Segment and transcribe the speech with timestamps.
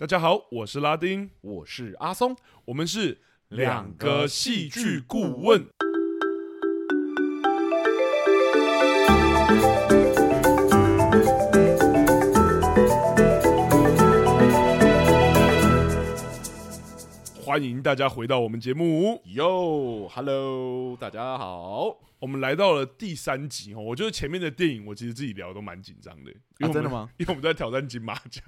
[0.00, 5.66] 大家好，我是拉丁，我是阿松，我们是两个戏剧顾问。
[17.44, 21.98] 欢迎大家回到我们节目哟，Hello，大家好。
[22.20, 27.10] 我们来到了第三集哦，我觉得前面的电影我其实自己聊都蛮紧张的，啊，真的吗？
[27.18, 28.44] 因为我们在挑战金马奖，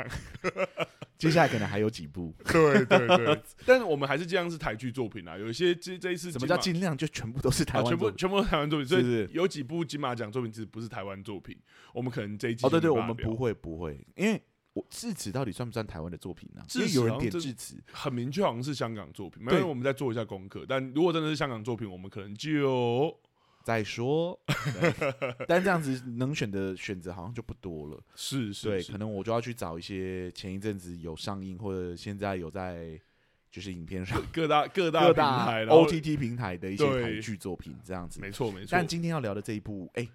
[1.21, 6.97] 接下来可能还有几部，对 对对， 但是我们还是尽量是台剧作品啊，有一些这这一次什么叫尽量？
[6.97, 11.55] 就全部都是台湾，全部全部都是台湾作品，所以有几部金马奖作品其实不是台湾作品，
[11.93, 16.63] 我们可能这一集哦，对对，我们不会不会，因为我智齿到底算不算台湾的作品呢？
[16.75, 23.15] 因为有人点智齿，很明确好像是香港作品，没有我们再做一下功课，但如果真的是香港作品，我们可能就。
[23.71, 24.37] 再说，
[25.47, 28.03] 但这样子能选的选择好像就不多了。
[28.17, 33.01] 是是，对，可能我就要去找一些前一阵子有上映或者现在有在
[33.49, 38.19] 就是影片上 各大各大平台 OTT 平台的一些台剧作品这样子。
[38.21, 38.69] 没错没错。
[38.73, 40.09] 但今天要聊的这一部，哎，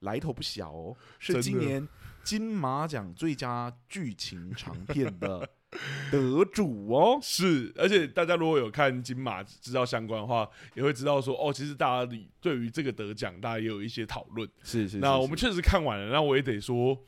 [0.00, 1.88] 来头不小哦，是今年
[2.22, 5.48] 金马奖最佳剧情长片的。
[6.10, 14.48] 得主哦，是，而且大家如果有看金马知道相关的话，也会知道说，哦，其实大家对于这个得奖，大家也有一些讨论。
[14.62, 16.98] 是是，是，那我们确实看完了，那我也得说，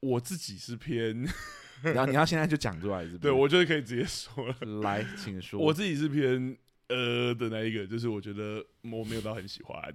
[0.00, 1.26] 我自己是偏，
[1.84, 3.18] 然后你要现在就讲出来是不是？
[3.18, 5.60] 对，我觉得可以直接说了，来，请说。
[5.60, 6.56] 我自己是偏
[6.88, 9.94] 呃的那一个，就是我觉得我没有到很喜欢。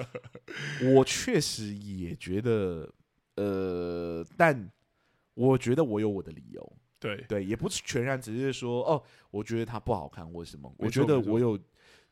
[0.94, 2.90] 我确实也觉得，
[3.36, 4.70] 呃，但
[5.34, 6.76] 我觉得我有我的理由。
[7.02, 10.72] 对对，也不是全然只是说哦，我觉得它不好看或什么。
[10.78, 11.58] 我觉得我有，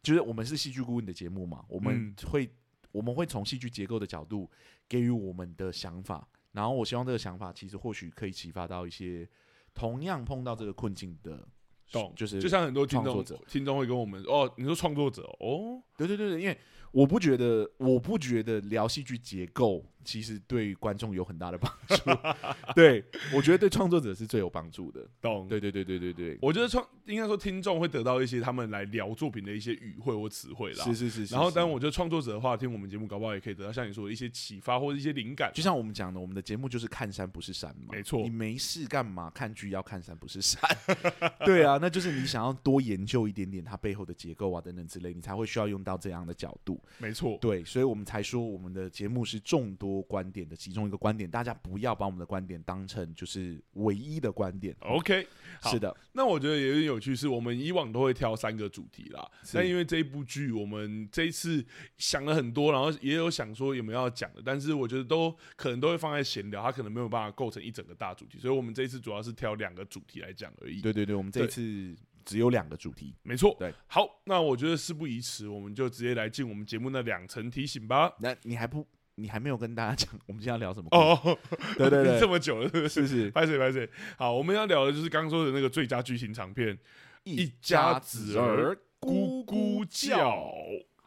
[0.02, 2.50] 就是我们是戏剧顾问的节目嘛，我们会、嗯、
[2.90, 4.50] 我们会从戏剧结构的角度
[4.88, 9.28] 给予我们的想法，然后我希望这个想法其实或许可以启发到一些
[9.72, 11.46] 同样碰到这个困境的，
[11.92, 12.12] 懂？
[12.16, 16.58] 就是就像很多听众听众会跟我们哦，你说创作者哦，对对对对，因为
[16.92, 19.84] 我不觉得我不觉得聊戏剧结构。
[20.02, 22.10] 其实对观众有很大的帮助，
[22.74, 23.04] 对，
[23.34, 25.06] 我觉得对创作者是最有帮助的。
[25.20, 25.46] 懂？
[25.46, 30.84] 对对对对对对，我觉得创应该说听众会得到一些他们来聊作品的一些语汇或词汇啦。
[30.86, 31.34] 是是是，是。
[31.34, 35.52] 然后，当然我觉得创作者的话，听我们节目搞不好也可以得到像你说的一些启发或者一些灵感。
[35.54, 37.88] 就像我们讲的，我们的节目就是看山不是山嘛。
[37.92, 38.22] 没错。
[38.22, 40.58] 你没事干嘛看剧要看山不是山？
[41.44, 46.79] 对啊，那就是你想要多研究一点点它背后的结构啊等等之类，你才会需要用到这样的角度。
[46.98, 47.38] 没错。
[47.40, 54.76] 对，所以我们才说我们的节目是众多观点的其中一个观点，大家不要把我们的观点当成就是唯一的观点。
[54.80, 55.26] OK，
[55.64, 55.96] 是的。
[56.12, 59.30] 那我觉得也有点有趣，是我们以往都会挑三个主题啦。
[59.52, 61.64] 但因为这一部剧，我们这一次
[61.96, 70.80] 想了很多，然后也有想说有没有要讲的，但是我觉得都可能都会放在闲聊，它可能没有办法构成一整个大主题，所以我们这一次主要是挑两个主题来讲而已。
[70.80, 73.56] 对对对，我们这一次只有两个主题，没错。
[73.58, 78.12] 对，好，那我觉得事不宜迟，我们就直接来进我们节目那两层提醒吧。
[78.20, 78.86] 那你还不？
[79.16, 80.88] 你还没有跟大家讲，我们今天要聊什么？
[80.92, 81.38] 哦，
[81.76, 82.88] 对 对对，这么久了，是不是？
[82.88, 83.86] 是是，拍谁拍谁。
[84.16, 86.74] 好，我们要聊的就是刚刚说的那个最佳剧情长片
[87.24, 90.38] 《一家子儿咕咕叫》。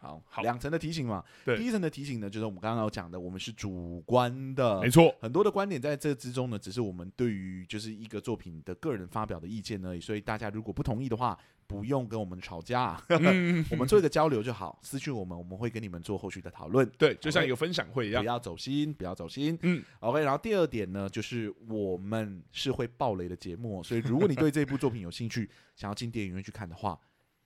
[0.04, 1.24] 好，好，两层的提醒嘛。
[1.46, 5.16] 对，第一层的提醒呢，就是我们刚刚有讲的，我们是主观的，没错。
[5.22, 10.02] 很多的观点在这之中呢，只是我们对于就是一个作品的个人发表的意见而已。
[10.02, 14.78] 所以大家如果不同意的话，不用跟我们吵架，嗯、 我们做一个交流就好。
[14.84, 16.86] 私讯我们，我们会跟你们做后续的讨论。
[16.98, 19.58] 对，就像一个分享会一样，不要走心，不要走心。
[19.62, 20.22] 嗯，OK。
[20.22, 27.00] 然后第二点呢，就是我们是会爆雷的节目，所以如果你对这部作品有兴趣，想要进电影院去看的话，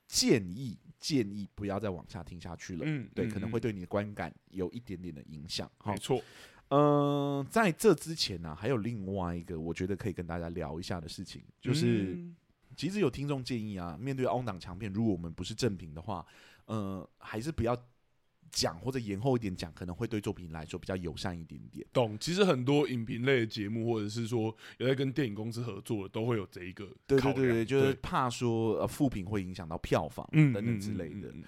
[0.07, 0.79] 建议。
[0.99, 5.71] 建议不要再往下听下去了，嗯，对，可能会对你的观感有一点点的影响。
[5.85, 6.19] 没错，
[6.69, 6.79] 嗯、
[7.37, 12.35] 呃，在这之前呢、啊，还有另外一个我觉得可以跟大家聊一下的事情，就是、嗯、
[12.75, 16.25] 其实有听众建议啊，面对 on 档强片，如果我们不是正品的话，
[16.65, 17.77] 呃，还是不要。
[18.51, 21.85] 讲或者延后一点讲，可能会对作品来说比较友善一点点。
[21.93, 26.85] 懂，其实很多影评类的节目，或者是说有在跟电影公司合作的，都会有这一个。
[27.05, 31.15] 对对对对，就是怕说呃负评会影响到票房等等之类的。
[31.15, 31.43] 嗯嗯嗯嗯嗯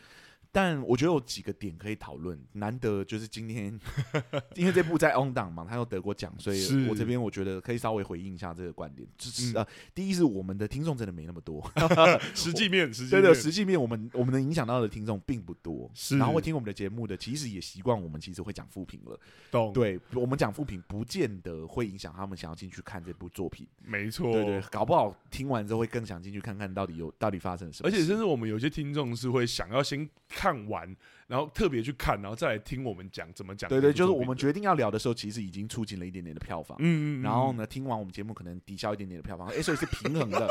[0.51, 3.80] 但我觉得有几个点可以讨论，难得就是今天，
[4.56, 9.07] 因为这部在 on 档嘛，他又得过奖，所以我这边我觉得可以稍微回应一下这个观点。
[9.16, 11.63] 就是啊，第一是我们的听众真的没那么多，
[12.34, 19.19] 实际面，实际对的，实际面我们我们能影响到的听众并不多，是然后会听我们的节目的，其实也习惯我们其实会讲负评了。
[19.52, 19.72] 懂？
[19.72, 23.68] 对，我们讲负评不见得会影响他们想要进去看这部作品。
[23.86, 27.88] 没错，对对，搞不好听完之后会更想进去看看到底有到底发生什么。
[27.88, 30.10] 而且甚至我们有些听众是会想要先。
[30.39, 30.95] 看完，
[31.27, 33.69] 然后特别去看，然后再来听我们讲怎么讲。
[33.69, 36.77] 对对，就是我们决定要聊的时候，其实已经促进了一点点的票房。
[36.80, 37.21] 嗯，嗯嗯。
[37.21, 40.50] 然后呢，听完我们节目可能抵消一点点的票房，哎，所以是平衡的。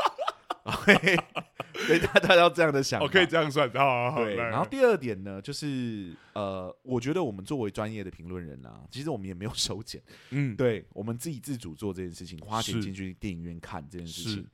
[1.87, 3.67] 所以大家要这样的想，我可以这样算。
[3.73, 4.23] 好。
[4.23, 4.35] 对。
[4.35, 9.99] 然后第二点呢，就是呃，我觉得我们作为专业的评论人啊，其实我们也没有收钱。
[10.29, 14.45] 嗯，对，我们自己自主做这件事情，花钱进去电影院看这件事情，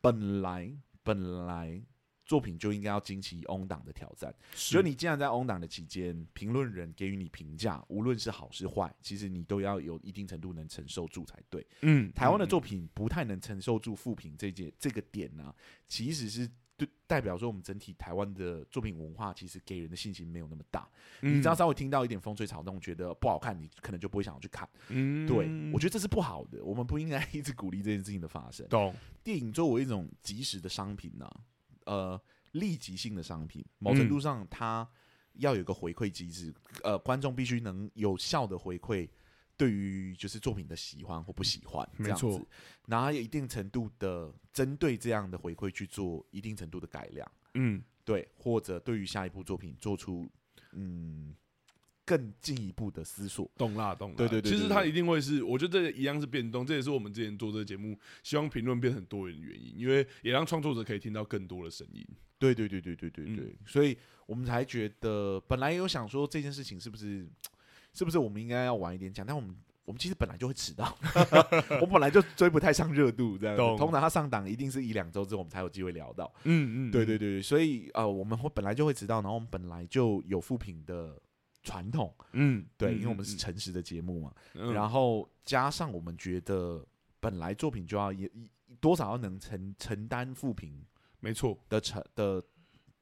[0.00, 0.70] 本来
[1.02, 1.82] 本来。
[2.26, 11.64] 作品就应该要经起 on 档的挑战，所以你既然在 on 档的期间，评论人给予你评价，无论是好是坏，其实你都要有一定程度能承受住才对。
[11.82, 15.54] 嗯，台湾的作品不太能承受住负评这件这个点呢、啊，
[15.86, 20.88] 其实是对代表说我们整体台湾的作品文化其实给人的信心没有那么大。
[21.20, 24.68] 嗯、你只要稍微听到一点风吹草动，觉得不好看，你可能就不会想要去看。
[24.88, 28.66] 嗯，对，我觉得这是不好的，我们不应该 一直鼓励这件事情的发生。
[28.68, 28.92] 懂？
[29.22, 31.40] 电影作为一种即时的商品呢、啊？
[31.86, 32.20] 呃，
[32.52, 34.86] 立即性的商品，某程度上它
[35.34, 36.54] 要有一个回馈机制，
[36.84, 39.08] 嗯、呃，观众必须能有效的回馈
[39.56, 42.46] 对于就是作品的喜欢或不喜欢，这样子，
[42.86, 50.30] 然后有一定程度的针对这样的回馈去做一定程度的改良，嗯，对，或者对于下一部作品做出
[50.72, 51.34] 嗯。
[52.06, 54.14] 更进一步的思索，懂啦，懂啦。
[54.16, 62.06] 对对对，其实它一定会是，我觉得这一样是变动，这也是我们之前做这个节目，希望评论变很多元的原因，因为也让创作者可以听到更多的声音。
[62.38, 67.26] 对对对对对对对，嗯、所以我们才觉得，本来有想说这件事情是不是，
[67.92, 70.96] 是不是我们应该要晚一点讲，但我们我们其实本来就会迟到，
[71.80, 76.32] 我本来就追不太上热度，这样通常他上档一定是一两周之后我们才有机会聊到。
[76.44, 81.20] 嗯嗯，对对对，所以呃，我们会本来就会迟到，然后我们本来就有复评的。
[81.66, 86.86] 传统，嗯，对，因为我们是诚实的节目嘛，嗯、然后加上我们觉得
[87.18, 88.30] 本来作品就要也
[88.80, 90.82] 多少要能承承担负评，
[91.20, 91.58] 没错。
[91.68, 92.42] 的承的。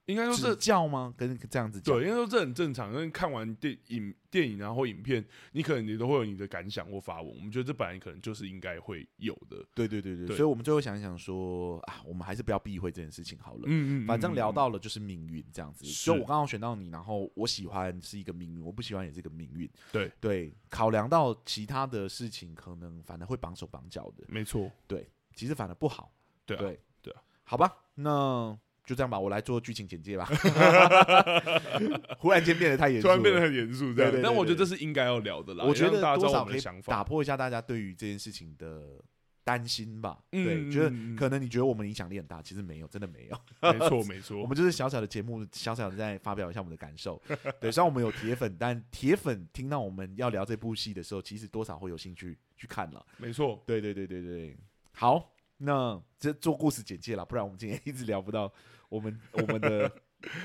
[0.06, 1.14] 应该说是叫吗？
[1.16, 2.92] 跟这样子讲，对，应该说这很正常。
[2.92, 7.34] 因为看完电影、电影然后影片，你可能你都会有你的感想或发文。
[7.34, 9.64] 我们觉得这本来可能就是应该会有的。
[9.74, 13.62] 对对对所以我们最后想一想说啊，我们还是不要避讳这件事情好了。
[13.64, 15.86] 嗯嗯，反正聊到了就是命运这样子。
[15.86, 19.70] 就我刚好选到你，然后我喜欢是一个命运，我不喜欢也是一个命运。
[19.90, 24.24] 对对，考量到其他的事情，可能反而会绑手绑脚的。
[24.28, 26.12] 没错，对，其实反而不好。
[26.44, 28.58] 对对对啊，好吧，那。
[28.84, 30.26] 就这样吧，我来做剧情简介吧。
[32.18, 34.12] 忽然间变得太严肃，突然变得很严肃，这样。
[34.22, 35.64] 但我觉得这是应该要聊的啦。
[35.64, 39.02] 我觉得多少可以打破一下大家对于这件事情的
[39.42, 40.18] 担心吧。
[40.30, 43.40] 对，觉得可能你觉得我们影响力很大，其实没有，真的没有。
[43.72, 44.38] 没错，没错。
[44.38, 47.20] 我们就是小小的节目，小小的在发表一下我们的感受。
[47.60, 53.04] 对，虽然我们有铁粉，但铁粉听到我们要聊这部戏的时候，其实多少会有兴趣去看了。
[53.16, 54.56] 没错，对对对对对。
[54.92, 58.52] 好，那这做故事简介了，不然我们今天一直聊不到。
[58.94, 59.90] 我们我们的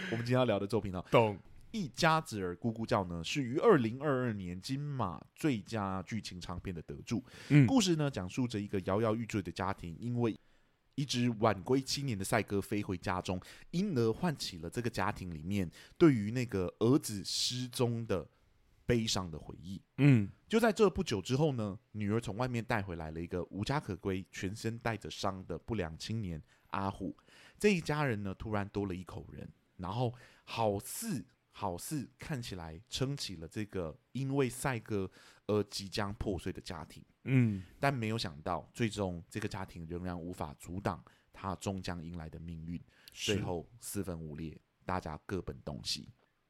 [0.09, 1.37] 我们今天要聊的作品呢， 懂
[1.69, 7.23] 一家子儿咕咕叫呢，是于二零二二年金马最佳剧情长片的得主。
[7.49, 10.35] 嗯，故事呢讲述着一个摇摇欲坠的家庭，因为
[10.95, 18.27] 一只晚归七年的赛鸽飞回家中，因而唤起了这个家庭里面对于那个儿子失踪的
[18.87, 19.79] 悲伤的回忆。
[19.99, 26.41] 嗯，就在这不久之后呢，女儿从外面带回来了一个无家可归、全身带着伤的不良青年
[26.71, 27.15] 阿虎。
[27.59, 30.13] 这一家人呢，突然多了一口人，然后
[30.45, 35.09] 好似好似看起来撑起了这个因为赛哥
[35.47, 37.03] 而即将破碎的家庭。
[37.25, 41.03] 嗯，但没有想到，最终这个家庭仍然无法阻挡
[41.33, 46.09] 他终将迎来的命运，最后四分五裂，大家各奔东西。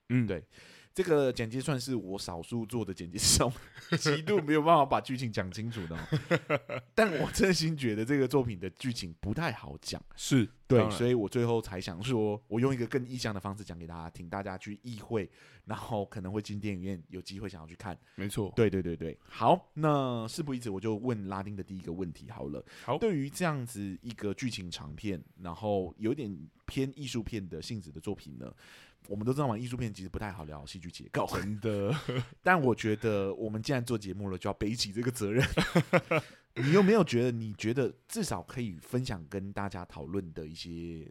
[0.10, 0.46] 嗯，对。
[0.94, 3.52] 这个简介算是我少数做的简介中
[3.98, 5.98] 极度没有办法把剧情讲清楚的，
[6.94, 15.30] 但我真心觉得这个作品的剧情不太好讲，是对，所以我最后才想说，我用一个更意象的方式讲给大家听，大家去意会，
[15.66, 28.54] 然后可能会进电影院有机会想要去看，没错，对对对对，好，那事不宜迟，我就问拉丁的第一个问题好了，好，对于这样子一个剧情长片，然后有点偏艺术片的性质的作品呢？
[29.08, 31.96] 我们都知道嘛，艺术片其实不太好聊戏剧结构，真的。
[32.44, 35.46] 但我觉得，我们既然做节目了，就要背起这个责任。
[36.56, 37.32] 你有没有觉得？
[37.32, 41.10] 你觉得至少可以分享跟大家讨论的一些？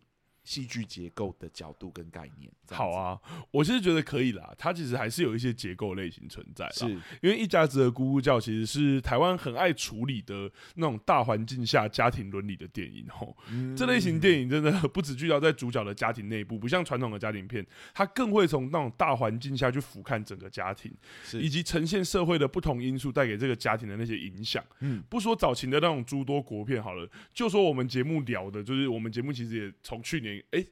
[0.49, 4.55] 戏剧结构的角度跟概念，好啊，我其实觉得可以啦。
[4.57, 6.89] 它其实还是有一些结构类型存在，是
[7.21, 13.37] 因为一家子的咕咕叫，其实是台湾很爱处理的那种大环境下家庭伦理的电影吼。
[13.51, 17.63] 嗯、这类型电影真的不只聚焦在主角的家庭内部，不像传统的家庭片，
[17.93, 20.91] 它更会从那种大环境下去俯瞰整个家庭，
[21.35, 24.65] 以及呈现社会的不同因素带给这个家庭的那些影响。
[24.81, 30.38] 嗯，不说早期的那种诸多国片好了，就说我们节目聊的，就是我们节目其实也从去年。
[30.51, 30.67] 哎，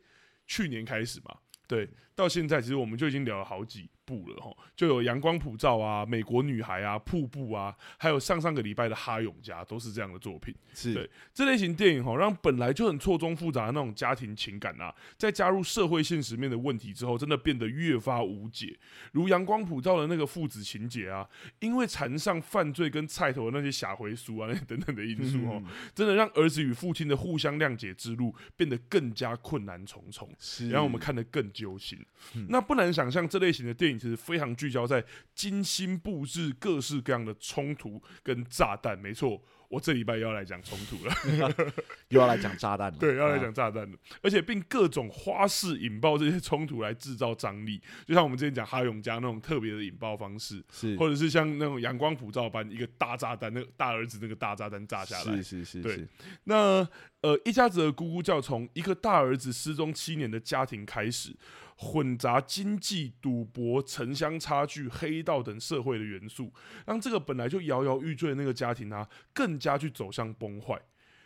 [0.47, 10.55] 去年开始嘛，对，到现在，其实我们就已经聊了好几部了哈，就有阳光普照啊、美国女孩啊、瀑布啊，还有上上个礼拜的哈永家，都是这样的作品。
[10.73, 18.79] 是对这类型电影哈，让本来就很错综复杂的那种家庭情感啊，在加入社会现实面的问题之后，真的变得越发无解。
[19.13, 31.99] 如阳光普照的那个父子情节啊，因为缠上犯罪跟菜头的那些下回书啊那些 等等的因素哦，嗯、真的让儿子与父亲的互相谅解之路变得更加困难重重，是让我们看得更揪心。
[32.35, 38.99] 嗯、那不难想象，这类型的电影其实非常聚焦在精心布置各式各样的冲突跟炸弹。
[38.99, 39.43] 没错。
[39.69, 41.13] 我这礼拜又要来讲冲突了，
[42.11, 42.97] 又要来讲炸弹了。
[43.01, 56.07] 对，要来讲炸弹了，而且并各种花式引爆这些冲突来制造张力，就像我们之前讲哈永家那种特别的引爆方式，是，或者是像那种阳光普照般一个大炸弹，那个大儿子那个大炸弹炸下来，是是是，对。
[56.45, 56.89] 那
[57.23, 61.35] 呃，一家子的咕咕叫从一个大儿子失踪七年的家庭开始。
[61.77, 66.53] 混杂经济、赌博、城乡差距、黑道等社会的元素，
[66.87, 70.81] 让这个本来就摇摇欲坠的那个家庭啊，更加去走向崩坏。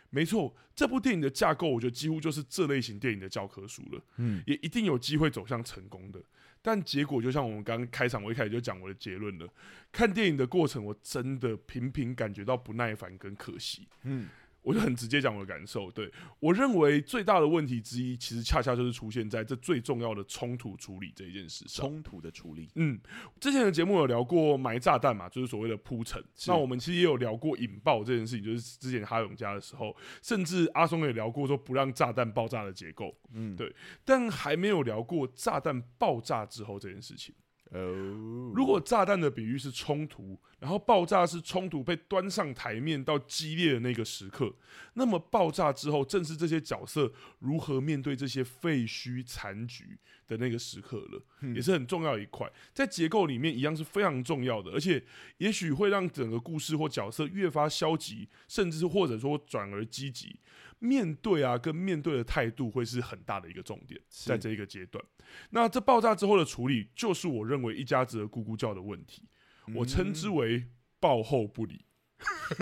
[0.09, 4.01] 没错，这部电影的架构，我觉得几乎就是这类型电影的教科书了。
[4.17, 6.21] 嗯，也一定有机会走向成功的。
[6.61, 9.47] 但结果就像我们刚刚开场，我一开始就讲我的结论了。
[9.89, 13.87] 看电影的过程，我真的频频感觉到不耐烦跟可惜。
[14.03, 14.27] 嗯。
[14.61, 21.85] 我就很直接讲我的感受，对，我认为最大的问题之一，其实恰恰就是出现在这最重要的冲突处理这一件事上。
[21.85, 22.99] 冲突的处理，嗯，
[23.39, 26.23] 之前的节目有聊过埋炸弹嘛，就是所谓的铺陈。
[26.47, 33.73] 那我们其实也有聊过引爆这件事情，就是之前哈永家的时候，甚至阿松也聊过说不让炸弹爆炸的结构，嗯，对，
[34.05, 37.33] 但还没有聊过炸弹爆炸之后这件事情。
[37.71, 44.53] 哦，如果炸弹的比喻是冲突，然后爆炸是冲突被端上台面到激烈的那个时刻，
[44.95, 49.97] 那么爆炸之后，正是这些角色如何面对这些废墟残局
[50.27, 55.01] 的那个时刻了，嗯、也是很重要一块，在结构里面一样是非常重要的，而且
[55.37, 60.37] 也许会让整个故事或角色越发消极，甚至是或者说转而积极。
[60.83, 65.03] 面对啊，跟面对的态度会是很大的一个重点，在这一个阶段。
[65.51, 69.29] 那这爆炸之后的处理，就是我认为一家子的咕咕叫的问题，
[69.67, 70.65] 嗯、我称之为
[70.99, 71.85] 爆后不理。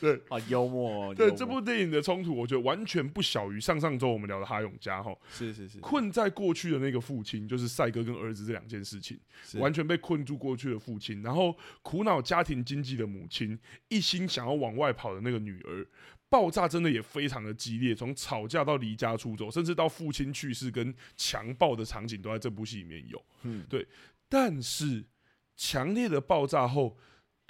[0.00, 1.14] 对，好幽默、哦。
[1.14, 5.14] 对默这部电影的冲突，我觉得完全不小于上上周我们聊的哈永家哈。
[5.30, 9.18] 是是是，困在过去的那个父亲，就是赛哥跟儿子这两件事情，
[9.54, 13.58] 完全被困住过去的父亲，然后苦恼家庭经济的母亲，
[13.88, 15.86] 一心想要往外跑的那个女儿。
[16.28, 23.24] 爆炸真的也非常的激烈，从吵架到离家出走，甚至到父亲去世跟强暴的场景都在这部戏里面有。
[23.42, 23.86] 嗯，对。
[24.28, 25.04] 但是
[25.54, 26.96] 强烈的爆炸后，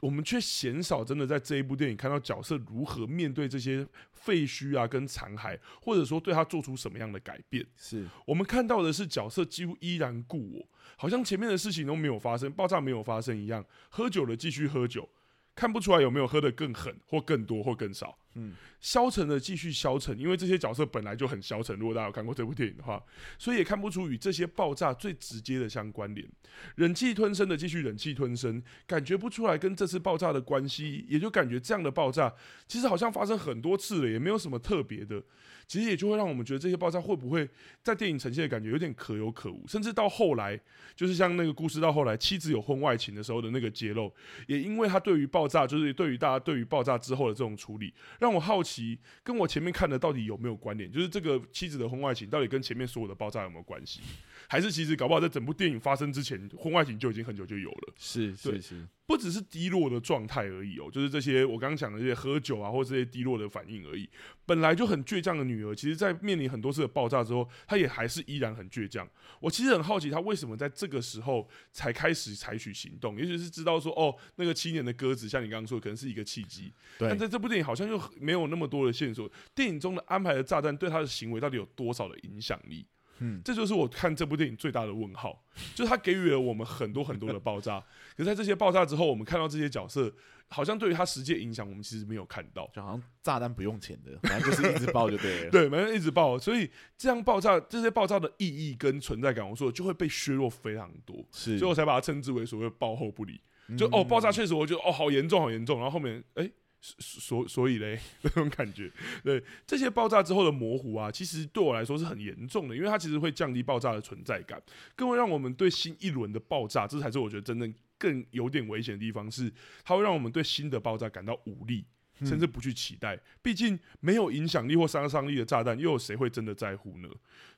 [0.02, 7.64] 我们却鲜少真的在这一部电影看到角色如何面对这些废墟啊跟残骸，或者说对他做出什么样的改变。
[7.76, 15.08] 是我们看到的是角色几乎依然故我，好像前面的事情都没有发生，爆炸没有发生一样，喝酒了继续喝酒。
[15.54, 18.18] 看不出来有没有喝得更狠，或更多，或更少。
[18.34, 21.78] 嗯，消沉的继续消沉，因为这些角色本来就很消沉。
[21.78, 23.02] 如果大家有看过这部电影的话，
[23.38, 26.28] 所以也看不出与这些爆炸最直接的相关联。
[26.76, 32.32] 忍气吞声的继续忍气吞声，感觉不出来跟这次爆炸的关系，也就感觉这样的爆炸
[32.66, 35.22] 其实好像发生很多次了，也没有什么特别的。
[35.66, 37.48] 其实也就会让我们觉得这些爆炸会不会
[37.82, 40.60] 在电影呈现的感觉有点可有可无，甚至到后来，
[40.94, 44.12] 就是像那个故事到后来妻子有婚外情的时候的那个揭露，
[44.46, 50.90] 也因为他对于爆炸，就是对于大家对于爆炸之后的这种处理，让我好奇，跟我前面看的到底有没有关联？
[50.90, 54.00] 就是这个妻子的婚外情到底跟前面所有的爆炸有没有关系？
[54.48, 57.94] 还是其实搞不好在整部电影发生之前，婚外情就已经很久就有了？
[57.96, 58.86] 是是是。
[59.06, 64.08] 不只是低落的状态而已哦，就是这些我刚刚讲的这些喝酒啊，或者这些低落的反应而已。
[64.46, 69.06] 本来就很倔强的女儿，其实，在面临很多次的爆炸之后，她也还是依然很倔强。
[69.40, 73.18] 我其实很好奇，她为什么在这个时候才开始采取行动？
[73.18, 76.72] 也许是知道说，哦，那个七年的鸽子，像你刚刚说的，可能是一个契机。
[76.98, 77.10] 对。
[77.10, 79.30] 但在这部电影好像又没有那么多的线索。
[79.54, 82.86] 电影中的安排的炸弹对她的行为到底有多少的影响力？
[83.18, 85.44] 嗯，这就是我看这部电影最大的问号，
[85.74, 87.78] 就是它给予了我们很多很多的爆炸，
[88.16, 90.12] 可是在这些爆炸之后，我们看到这些角色，
[90.48, 103.40] 好像对于他实际影响，我们其实没有看到，就好像炸弹不用钱的，反正就是一直爆就对了， 对，反正一直爆，所以这样爆炸，这些爆炸的意义跟存在感，我说就会被削弱非常多，是，所以我才把它称之为所谓爆后不理，
[103.78, 106.50] 就哦，爆炸确实，我觉得哦，好严重，好严重，然后后面哎。
[106.98, 108.90] 所所以嘞， 那种感觉，
[109.24, 114.62] 对这些爆炸之后的模糊啊，其实对我来说是很严重的，因为它其实会降低爆炸的存在感，
[114.94, 119.50] 更会让我们对新一轮的爆炸，这才是我觉得真正更有点危险的地方，是
[119.82, 121.86] 它会让我们对新的爆炸感到无力。
[122.20, 123.18] 甚至不去期待。
[123.42, 127.08] 毕竟没有影响力或杀伤力的炸弹，又有谁会真的在乎呢？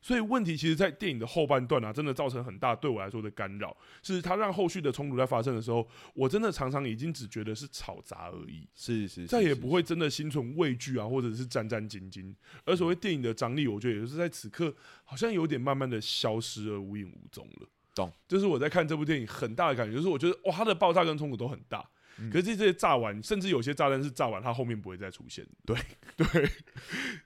[0.00, 12.32] 所以问题其实，在电影的后半段啊，真的造成很大对我来说的干扰，是它让后续的冲突在发生的时候，我真的常常已经只觉得是吵杂而已，是是，再也不会真的心存畏惧啊，或者是战战兢兢。
[12.64, 14.72] 而所谓电影的张力，我觉得也就是在此刻，
[15.04, 17.68] 好像有点慢慢的消失而无影无踪了。
[17.94, 25.46] 懂，就是我在看这部电影很大的感觉，就是我觉得哇，它的爆炸跟冲突都很大，嗯、可是这些炸完，甚至有些炸弹是炸完，它后面不会再出现。
[25.64, 25.76] 对
[26.16, 26.50] 对，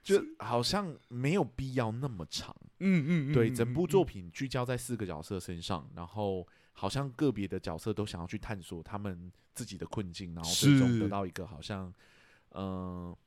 [0.03, 2.55] 就好像没有必要那么长。
[2.79, 11.93] 嗯嗯，嗯对，整部作品聚焦在四个角色身上，然后好像个别的角色都想要去探索他们自己的困境，然后最终得到一个好像，
[12.51, 12.63] 嗯。
[12.63, 13.17] 呃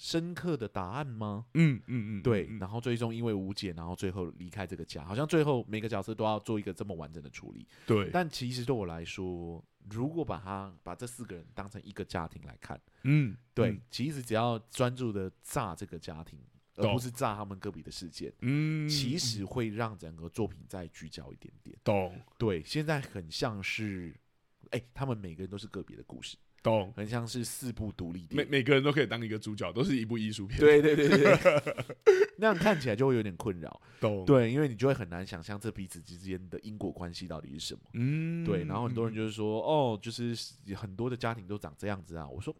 [0.00, 1.46] 深刻的答案吗？
[1.54, 2.46] 嗯嗯嗯，对。
[2.48, 7.66] 嗯、然后最终因为无解，然后最后离开这个家，好像最后每个角色都要做一个这么完整的处理。
[7.84, 8.08] 对。
[8.12, 9.60] 但其实对我来说，
[9.90, 16.38] 如果把他把这四个人当成一个家庭来看，嗯，对，嗯、其实只要专注的炸这个家庭，
[16.76, 21.76] 而不是炸他们个别的事件，嗯，其实会让整个作品再聚焦一点点。
[21.82, 22.20] 懂。
[22.36, 24.14] 对，现在很像是，
[24.70, 26.36] 哎、欸，他们每个人都是个别的故事。
[26.68, 30.58] 懂，很像是四部独立电影，每每个人都可以当一个主角，都是一部艺术片。
[30.60, 31.74] 对对对对，
[32.38, 33.80] 那样看起来就会有点困扰。
[34.00, 37.80] 懂，对，因为你就会很难想象这彼此之间的因果关系到底是什么。
[37.94, 38.64] 嗯，对。
[38.64, 40.36] 然后很多人就是说，哦，就是
[40.74, 42.28] 很多的家庭都长这样子啊。
[42.28, 42.54] 我说，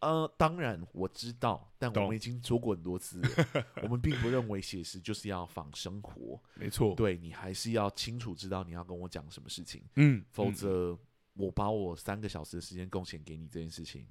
[0.00, 3.28] 呃，当然我知道，但我们已经说过很多次了，
[3.82, 6.40] 我们并不认为写实就是要仿生活。
[6.54, 9.82] 没错，对，你还是要清楚知道你要跟我讲什么事情。
[9.94, 10.98] 嗯，否则。
[11.36, 14.06] 我把我三个小时的时间贡献给你这件事情，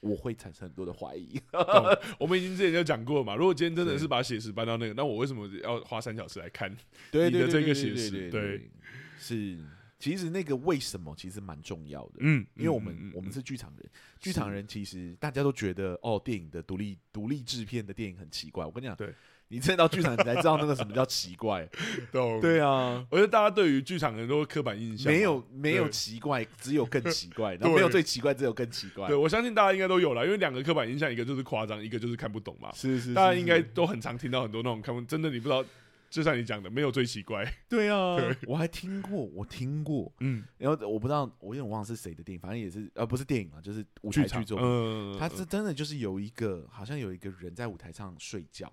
[0.00, 1.40] 我会产生很多的怀疑。
[2.18, 6.70] 我们已经之前就讲过嘛，如果今天真的是把写实搬到那个，那我为什么要花三小时来看
[7.12, 8.30] 你的这个写实？
[8.30, 8.70] 对，
[9.18, 9.58] 是，
[9.98, 12.14] 其实那个为什么其实蛮重要的。
[12.20, 18.64] 嗯，因为我们我们是剧场人，剧场人其实大家都觉得哦，电影的独立独立制片的电影很奇怪。
[18.64, 19.14] 我跟你讲，对。
[19.52, 21.68] 你真到剧场，你才知道那个什么叫奇怪。
[22.10, 27.54] 对，对啊，我觉得大家对于剧场人都刻板印象，没有没有奇怪，只有更奇怪。
[27.56, 29.06] 然后没有最奇怪，只有更奇怪。
[29.08, 32.72] 对，我相信大家应该都有了，因为两个刻板印象，一个就是夸张，一个就是看不懂嘛。
[32.72, 35.62] 是是，大家应该都很常听到很多那种看不真的，你不知道，
[36.08, 37.46] 就像你讲的，没有最奇怪。
[37.68, 44.66] 对啊，我还听过，我听过，嗯，然后我不知道，我有点忘了是谁的电影，反正也是，呃，不是电影啊，就是舞台剧作品。
[44.66, 48.72] 嗯，他是真的就是有一个，好像有一个人在舞台上睡觉。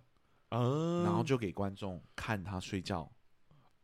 [0.49, 3.01] 嗯，然后就给观众看他睡觉，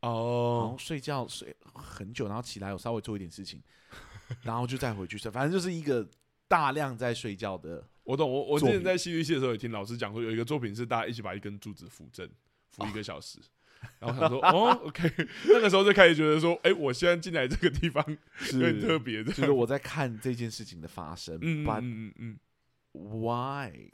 [0.00, 3.62] 哦，然后睡觉睡很久，然后起来有稍微做一点事情，
[4.42, 6.08] 然后就再回去睡，反正就是一个
[6.48, 7.86] 大量在睡觉的。
[8.04, 12.28] 我懂，我我之前在戏剧系的时候也听老师讲说，有一个作品是大家一起把一根柱子扶正，
[12.70, 13.40] 扶一个小时，
[14.00, 15.12] 哦、然后想说哦，OK，
[15.46, 18.04] 那个时候就开始觉得说，哎，我现在进来这个地方
[18.36, 22.38] 是很特别的，就是我在看这件事情的发生，嗯嗯嗯
[22.92, 23.90] ，Why？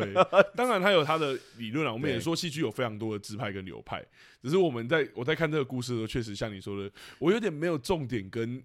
[0.00, 0.14] 对，
[0.56, 1.92] 当然他有他的理论啊。
[1.92, 4.04] 我们也说戏剧有非常多的支派跟流派，
[4.42, 8.62] 只是我们在我在看这个故事的时候，确实像你说的，我有点没有重点，跟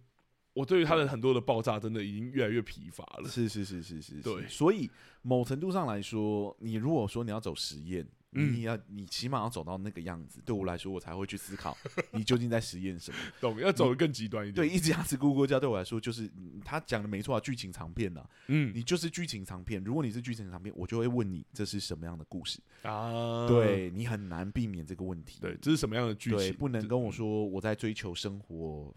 [0.53, 3.29] 我对于他的很多的爆炸，真的已经越来越疲乏了。
[3.29, 4.47] 是是是是是，对。
[4.47, 4.89] 所以
[5.21, 8.07] 某程度上来说，你如果说你要走实验。
[8.31, 11.75] 你要，你起码要走到那个样子，对我来说，我才会去思考
[12.11, 13.17] 你究竟在实验什么。
[13.39, 13.59] 懂？
[13.59, 14.67] 要走得更极端一点。
[14.67, 16.29] 对，一只鸭子咕咕叫，对我来说就是
[16.63, 18.23] 他讲的没错啊，剧情长片呐。
[18.47, 19.83] 嗯，你就是剧情长片。
[19.83, 23.47] 如果你是剧情长片，我就会问你这是什么样的故事啊？
[23.47, 25.39] 对，你很难避免这个问题。
[25.39, 26.37] 对，这是什么样的剧情？
[26.37, 28.93] 对，不能跟我说我在追求生活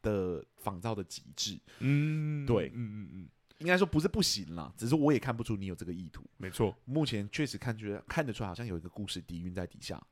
[0.00, 1.60] 的仿造的极致。
[1.80, 3.28] 嗯，对，嗯嗯嗯。
[3.62, 6.24] 应该说不是不行啦，只是我也看不出你有这个意图。
[6.36, 10.04] 没错，目前确实看出来看得出来，好像有一个故事底蕴在底下，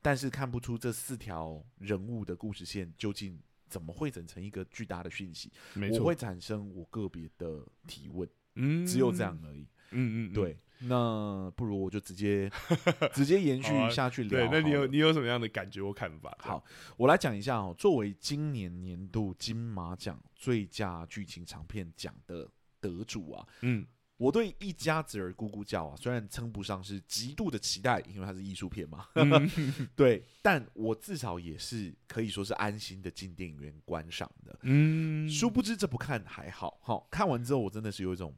[0.00, 3.36] 但是看不出这四条人物的故事线究竟
[3.68, 5.50] 怎么会整成一个巨大的讯息。
[5.74, 9.66] 没错，我会产生我个别的提问，嗯，只有这样而已。
[9.90, 12.48] 嗯嗯，对，那不如我就直接
[13.12, 14.48] 直接延续下去聊。
[14.48, 16.34] 对，那你有你有什么样的感觉或看法？
[16.40, 16.64] 好，
[16.96, 17.74] 我来讲一下哦。
[17.76, 22.48] 作为今年年度金马奖最佳剧情长片奖的。
[22.82, 29.50] 得主啊，嗯，我对一家子儿咕咕叫啊，虽然称不上是极度的期待，因为它是艺术片嘛，嗯、
[29.96, 38.36] 对，但我至少也是可以说是安心的进电影院观赏的，嗯，殊不知这不看还好，好，看完之后我真的是有一种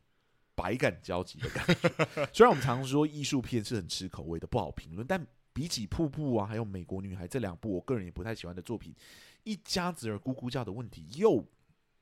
[0.54, 2.28] 百感交集的感觉。
[2.32, 8.94] 虽然我们常说艺术片是很吃口味的，不好评论，但比起《瀑布》啊，还有《美国女孩》这两部我个人也不太喜欢的作品，
[9.42, 11.46] 一家子儿咕咕叫的问题又。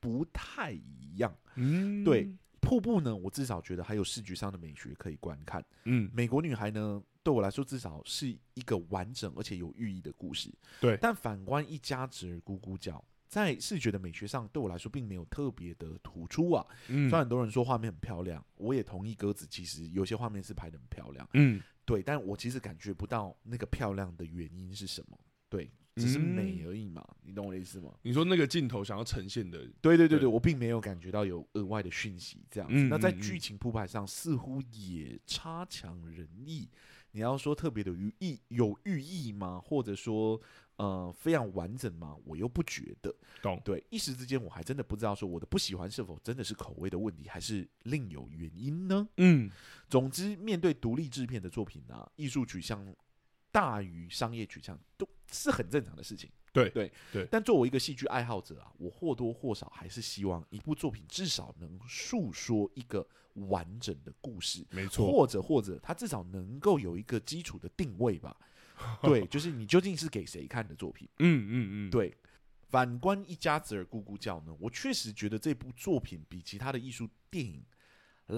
[0.02, 2.28] 不太一样，嗯，对，
[2.60, 16.66] 瀑布呢，我至少觉得还有视觉上的美学可以观看，嗯，美国女孩呢，对我来说至少是一个完整而且有寓意的故事，对，但反观一家子儿咕咕叫，在视觉的美学上，对我来说并没有特别的突出啊。
[16.88, 21.28] 嗯，虽然很多人说画面很漂亮，我也同意鸽子其实有些画面是拍的很漂亮。
[21.34, 25.16] 嗯，对，但我其实感觉不到那个漂亮的原因是什么。
[25.48, 27.92] 对，只是美而已嘛，嗯、你懂我的意思吗？
[28.02, 32.76] 你说那个镜头想要呈现的，对对对对，我并没有感觉到有额外的讯息这样子。
[32.76, 36.68] 嗯、那在剧情铺排上似乎也差强人意。
[37.14, 39.61] 你要说特别的寓意有寓意吗？
[39.62, 40.40] 或者说
[40.76, 42.16] 呃非常完整吗？
[42.24, 43.14] 我又不觉得。
[43.42, 43.61] 懂。
[43.62, 49.07] 对，一时之间我还真的不知道说我的不喜欢是否真的是口味的问题，还是另有原因呢？
[49.18, 49.50] 嗯，
[49.90, 52.83] 总之面对独立制片的作品啊，艺术取向
[53.50, 56.30] 大于商业取向都是很正常的事情。
[56.52, 57.26] 对对对。
[57.30, 63.06] 但作为一个戏剧爱好者啊，我或多或少还是希望一部作品至少能诉说一个。
[63.48, 68.36] 完整的故事，没错，或者或者，它至少能够有一个基础的定位吧。
[69.02, 71.08] 对，就是你究竟是给谁看的作品？
[71.18, 72.14] 嗯嗯嗯，对。
[72.68, 77.64] 反观一家子儿咕咕叫呢，我确实觉得这部作品比其他的艺术电影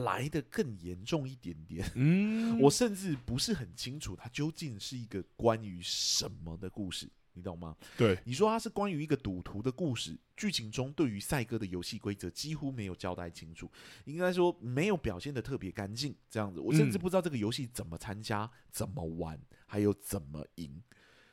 [0.03, 1.91] 来的更严重一点点。
[1.95, 7.09] 嗯，我甚至不是很清楚它究竟是一个关于什么的故事。
[7.37, 7.77] 你懂吗？
[7.97, 13.69] 对，你说它是关于一个赌徒的故事，剧情中对于赛哥的游戏规则几乎没有交代清楚，
[14.05, 16.15] 应该说没有表现的特别干净。
[16.31, 20.81] 这样子，我甚至不知道这个游戏怎么参加、怎么玩，还有怎么赢。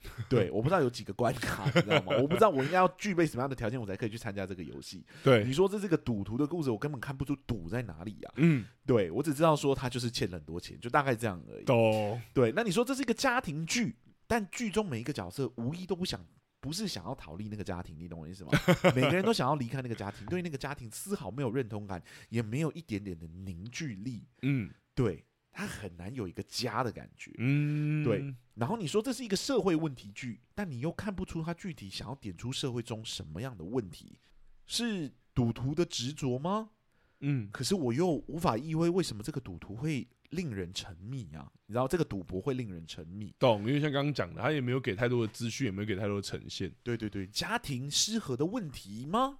[0.29, 2.17] 对，我不知道有几个关卡，你知道吗？
[2.21, 5.05] 我不知道我应该要具备什么样的条件，我才可以去参加这个游戏。
[5.23, 8.31] 对，你说这是个赌徒的故事，我根本看不出赌在哪里呀。
[8.37, 11.65] 嗯，对，我只知道说他就是欠了很多钱，就大概这样而已。
[11.65, 12.21] 懂。
[12.33, 13.95] 对，那你说这是一个家庭剧，
[14.27, 16.25] 但剧中每一个角色无一都不想。
[16.63, 18.51] 不是想要逃离那个家庭，你懂我意思吗？
[18.93, 24.27] 每个人都想要离开那个家庭，对那个家庭丝毫没有认同感，也没有一点点的凝聚力。
[24.43, 27.31] 嗯，对，他很难有一个家的感觉。
[27.37, 28.33] 嗯，对。
[28.55, 34.19] 然后你说这是一个社会问题剧，但你又看不出他具体想要点出社会中什么样的问题，
[34.65, 36.71] 是赌徒的执着吗？
[37.19, 40.07] 嗯，可是我又无法意会为什么这个赌徒会。
[40.31, 41.51] 令人沉迷啊！
[41.65, 43.67] 你知道这个赌博会令人沉迷，懂？
[43.67, 46.73] 因为像刚刚讲的，他也没有给太多的资讯，也没有给太多的呈现。
[46.83, 49.39] 对对对，家庭失和的问题吗？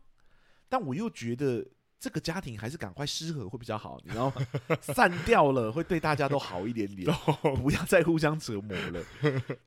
[0.67, 1.65] 但我又觉得。
[2.01, 4.35] 这个家庭还是赶快失和会比较好，你知道吗
[4.81, 7.07] 散掉了会对大家都好一点点，
[7.61, 9.05] 不要再互相折磨了。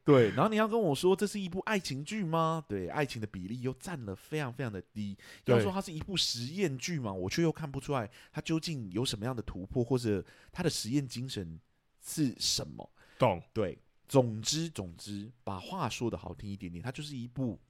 [0.05, 2.65] 对，然后你要跟我说这是一部爱情剧吗？
[2.69, 5.17] 对，爱情的比例又占了非常非常的低。
[5.45, 7.13] 要说它是一部实验剧嘛？
[7.13, 11.61] 我却又看不出来它究竟有什么样的突破，或者它的实验精神
[12.05, 12.91] 是什么？
[13.17, 13.41] 懂？
[13.53, 17.61] 对，总之总之，把话说的好听一点点，它就是一部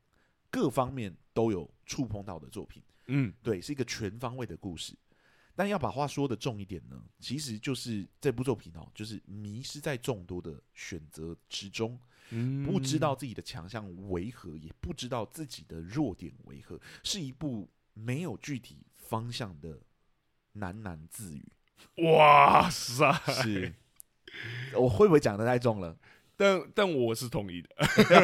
[0.51, 2.83] 各方面都有触碰到的作品。
[3.07, 4.95] 嗯，对，是一个全方位的故事，
[5.55, 11.99] 但要把话说的重一点呢，其实就是这部作品哦，就是迷失在众多的选择之中，
[12.31, 19.81] 嗯，不知道自己的强项为何，也不知道自己的弱点为何，是一部没有具体方向的
[20.55, 21.53] 喃喃自语。
[22.05, 23.75] 哇塞，是，
[24.75, 25.97] 我会不会讲的太重了？
[26.37, 27.69] 但但我是同意的，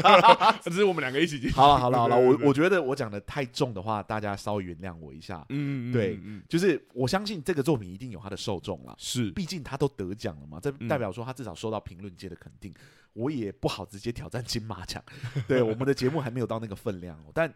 [0.63, 1.51] 只是我们两个一起进。
[1.53, 5.45] 好了好了好了，我我觉得我讲的太重的话，大家稍微原谅我一下。
[5.51, 6.19] 嗯，对，
[6.49, 12.75] 就是我相信这个作品一定有它的受众了，是，毕竟他都得奖了嘛，这代表说他至少受到评论界的肯定。
[13.13, 15.03] 我也不好直接挑战金马奖，
[15.49, 17.17] 对，我们的节目还没有到那个分量。
[17.19, 17.53] 哦但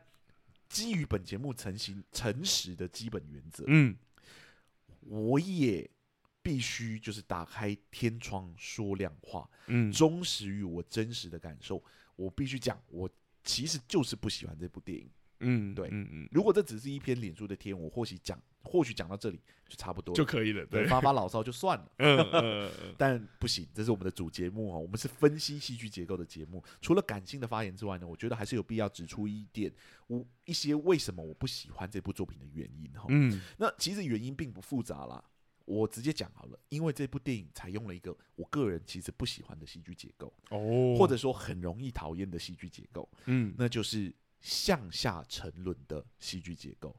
[0.69, 3.95] 基于本节目诚信诚实的基本原则，嗯，
[5.01, 5.89] 我也。
[6.45, 11.83] 必须就是打开天窗说亮话，嗯，忠实于我真实的感受。
[12.17, 13.09] 我必须讲，我
[13.43, 16.29] 其实就是不喜欢这部电影，嗯，对，嗯嗯。
[16.31, 21.91] 如果这只是一篇脸书的贴，我或许讲，或许讲到这里就差不多就可以了，对，发发牢骚就算了。
[21.99, 26.63] 嗯， 但不行，这是我们的主节目哦，我们是分析戏剧结构的节目。
[26.81, 29.73] 除了感性的发言之外呢，我觉得还是有必要指出一点，
[30.07, 33.07] 我一些为什么我不喜欢这部作品的原因哈。
[33.09, 35.25] 嗯，那其实原因并不复杂啦。
[35.67, 46.95] 我直接讲好了，因为这部电影采用了一个我个人其实不喜欢的戏剧结构，哦，或者说很容易讨厌的戏剧结构，嗯，那就是向下沉沦的戏剧结构，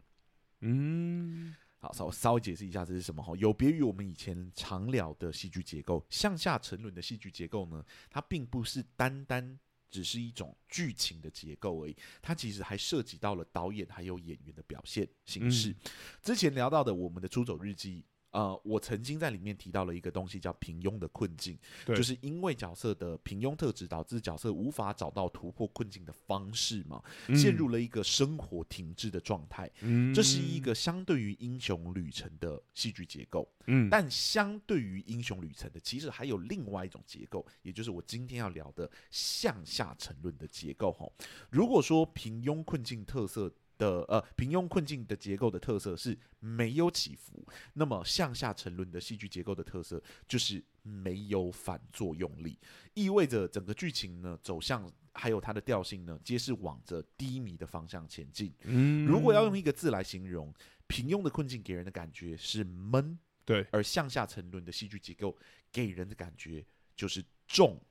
[0.62, 9.60] 嗯，好，稍稍微解释一下这是什么哈，有别于我们以前常聊的戏剧结构，向下沉沦的戏剧结构呢，它并不是单单
[9.92, 15.70] 只是一种剧情的结构而已，它其实还涉及到了导演还有演员的表现形式。
[15.70, 15.76] 嗯，
[16.24, 18.04] 之前聊到的我们的出走日记。
[18.36, 29.72] 呃，我曾经在里面提到了一个东西，叫平庸的困境，就是因为角色的平庸特质，导致角色无法找到突破困境的方式嘛，嗯、陷入了一个生活停滞的状态。
[29.80, 33.50] 嗯，这是一个相对于英雄旅程的戏剧结构。
[33.68, 40.92] 嗯，但相对于英雄旅程的，其实还有另外一种结构，也就是我今天要聊的向下沉沦的结构。
[40.92, 41.10] 哈，
[41.50, 43.50] 如果说平庸困境特色。
[43.78, 52.58] 的呃平庸困境的结构的特色是没有起伏，那么向下沉沦的戏剧结构的特色就是没有反作用力，
[52.94, 58.54] 意味着整个剧情呢走向还有它的调性呢，皆是往着低迷的方向前进。
[58.64, 60.54] 嗯，如果要用一个字来形容，
[60.88, 65.36] 平庸的困境给人的感觉是闷，对，而向下沉沦的戏剧结构
[65.72, 67.82] 给人的感觉就是重，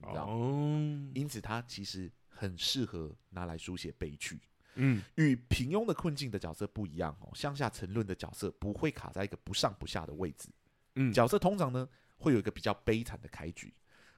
[0.00, 0.76] 哦，
[1.14, 4.40] 因此它其实很适合拿来书写悲剧。
[4.76, 10.48] 嗯，与平庸的困境的角色不一样哦，向下沉沦的角色不会卡在一个不上不下的位置。
[10.96, 13.72] 嗯，角色通常呢会有一个比较悲惨的开局，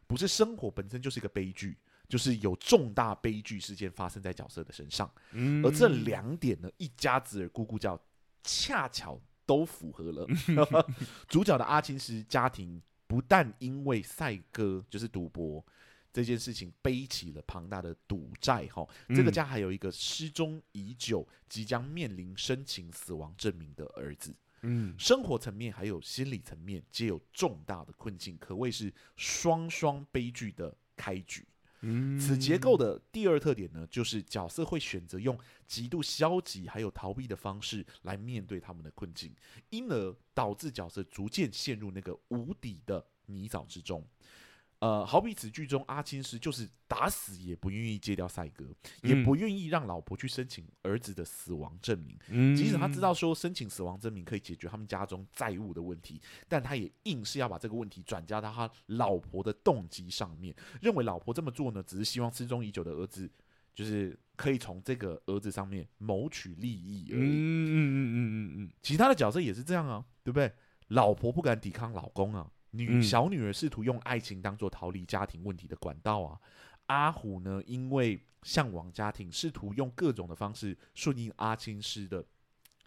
[0.07, 5.11] 不是生活本身就是一个悲剧，就是有重大悲剧事件发生在角色的身上。
[5.33, 8.01] 嗯，而这两点呢，一家子儿咕咕叫，
[8.43, 10.27] 恰巧都符合了。
[11.29, 15.65] 主角的阿青是家庭不但因为赛鸽就是赌博。
[16.17, 31.47] 这件事情背起了庞大的赌债，哈，这个家还有一个失踪已久、即将面临申请死亡证明的儿子，嗯，生活层面还有心理层面皆有重大的困境，可谓是双双悲剧的开局。
[31.83, 39.37] 嗯，此结构的第二特点呢，就是角色会选择用极度消极还有逃避的方式来面对他们的困境，
[39.69, 44.03] 因而导致角色逐渐陷入那个无底的泥沼之中。
[44.79, 48.67] 呃，好比此剧中阿青师就是打死也不愿意戒掉赛格，
[49.03, 52.19] 嗯、也不愿意让老婆去申请儿子的死亡证明。
[52.29, 63.31] 嗯、即使他知道说申请死亡证明可以解决他们家中债务的问题，但他也硬是要把这个问题转嫁到他老婆的动机上面，认为老婆这么做呢，只是希望失踪已久的儿子
[63.75, 67.23] 就是可以从这个儿子上面谋取利益而已。
[67.23, 70.53] 嗯嗯嗯嗯嗯嗯，其他的角色也是这样啊，对不对？
[70.89, 72.51] 老婆不敢抵抗老公啊。
[72.77, 76.39] 女小女儿试图用爱情当做逃离家庭问题的管道啊，
[76.87, 82.25] 阿虎呢，因为向往家庭，试图用各种的方式顺应阿青师的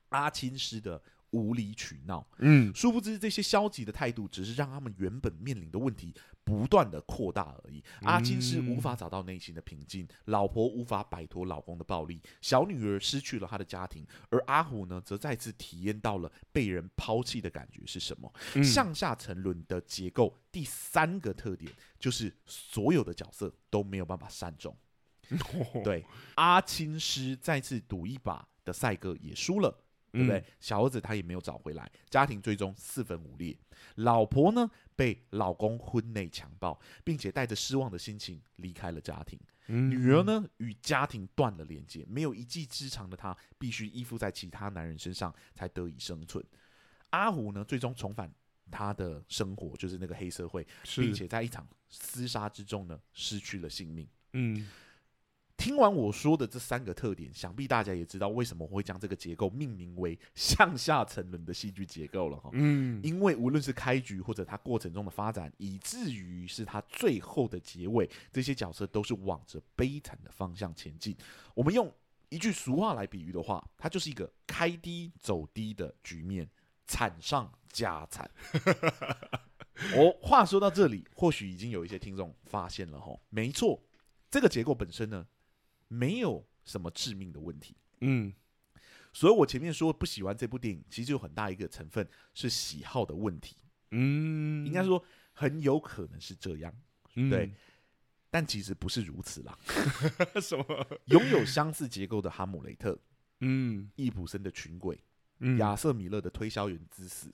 [0.10, 1.02] 阿青师的。
[1.32, 6.12] 无理取闹，嗯，殊不知这些消极的态度只是让他们原本面临的问题
[6.50, 7.84] 不断的扩大而已。
[8.02, 18.34] 嗯、阿青师无法找到内心的平静，老婆无法摆脱老公的暴力，小女儿失去了她的家庭，而阿虎呢，则再次体验到了被人抛弃的感觉是什么？
[18.56, 24.76] 嗯、向下沉沦的结构第三个特点就是所有的角色都没有办法善终。
[25.30, 26.04] 哦、 对，
[26.36, 29.84] 阿青师再次赌一把的赛哥也输了。
[30.12, 30.40] 对不对？
[30.40, 33.58] 嗯、小儿子他也没有找回来，家庭最终四分五裂。
[33.96, 39.40] 老婆呢，被老公婚内强暴，并且带着失望的心情离开了家庭。
[39.68, 46.44] 嗯、女儿呢，与家庭断了连接，没有一技之长的她，必须依附在其他男人身上才得以生存。
[47.12, 48.32] 阿虎呢，最终重返
[48.72, 54.08] 他的生活，就是那个黑社会，并且在一场厮杀之中呢，失去了性命。
[54.34, 54.68] 嗯。
[55.60, 62.50] 听完我说的这三个特点，想必大家也知道为什么我会将这个结构命名为向下沉沦的戏剧结构了哈。
[62.54, 71.14] 嗯，因为无论是开局或者它过程中的发展，以至于是它最后的结尾，这些角色都是往着悲惨的方向前进。
[71.54, 71.94] 我们用
[72.30, 76.50] 一句俗话来比喻的话，它就是一个开低走低的局面，
[76.88, 78.32] 惨上加惨。
[79.94, 83.78] 我话说到这里，或许已经有一些听众发现了哈，没错，
[84.32, 85.28] 这个结构本身呢。
[85.90, 88.32] 没有什么致命的问题，嗯，
[89.12, 93.58] 所以我前面说不喜欢这部电影，其实有很大一个成分是喜好的问题，
[93.92, 96.72] 嗯，应该说很有可能是这样，
[97.16, 97.52] 嗯、对，
[98.30, 99.58] 但其实不是如此啦。
[100.40, 101.00] 什么？
[101.06, 102.98] 拥有相似结构的哈姆雷特，
[103.40, 105.04] 嗯，易卜生的群鬼，
[105.40, 107.34] 嗯，亚瑟米勒的推销员之死，嗯、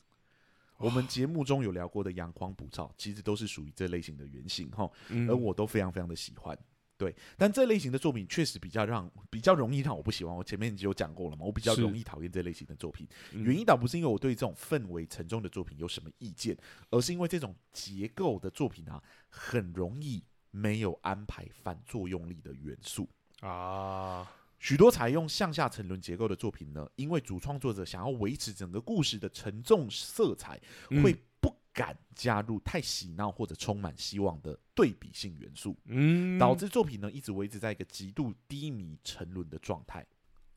[0.77, 6.57] 我们节目中有聊过的阳光普照，其实都是属于这类型的原型哈，嗯、而我都非常非常的喜欢。
[6.97, 10.33] 对，但这类型的作品确实比较让比较容易让我不喜欢。
[10.33, 13.05] 我前面就有讲过了嘛，我比较容易讨厌这类型的作品。
[13.31, 16.57] 是原因倒不是因为我对这种氛围沉重的作品有什么意见，
[16.91, 23.09] 而是因为这种结构的作品啊，很容易没有安排反作用力的元素
[23.41, 24.31] 啊。
[24.57, 30.59] 许多采用向下沉沦结构的作品呢，因为主创作者想要维持整个故事的沉重色彩，
[31.03, 31.19] 会、嗯。
[31.75, 40.03] 敢加入太喜闹或者充满希望的对比性元素，嗯，导致作品呢一直维持在一个极度低迷沉沦的状态。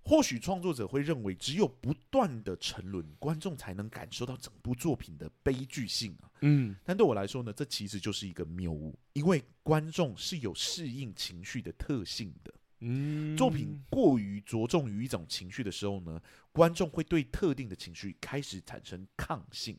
[0.04, 6.74] 或许创作者会认为，只有不断的沉沦，观众才能感受到整部作品的悲剧性啊，嗯。
[6.84, 13.36] 但对我来说呢，这其实就是一个谬误，因为观众是有适应情绪的特性的，嗯。
[13.36, 19.76] 作品过于着重于一种情绪的时候呢，观众会对特定的情绪开始产生抗性。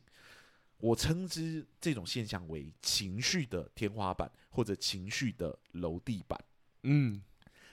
[0.80, 6.38] 我称之这种现象为情绪的天花板或者情绪的楼地板。
[6.82, 7.22] 嗯，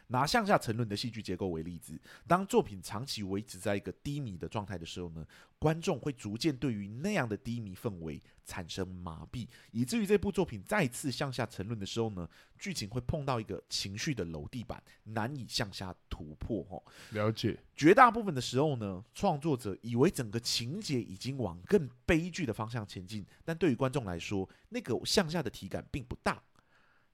[0.07, 5.25] 拿向下沉沦的戏剧结构为例子，当作品长期维持在一个低迷的状态的时候呢，
[5.59, 16.65] 观众会逐渐对于那样的低迷氛围产生麻痹，以至于这部作品再次向下沉沦的时候呢，剧情会碰到一个情绪的楼地板，难以向下突破。
[16.69, 17.57] 哦，了解。
[17.75, 26.41] 绝大部分的时候呢，创作者以为整个情节已经往更悲剧的方向前进，但对于观众来说，那个向下的体感并不大。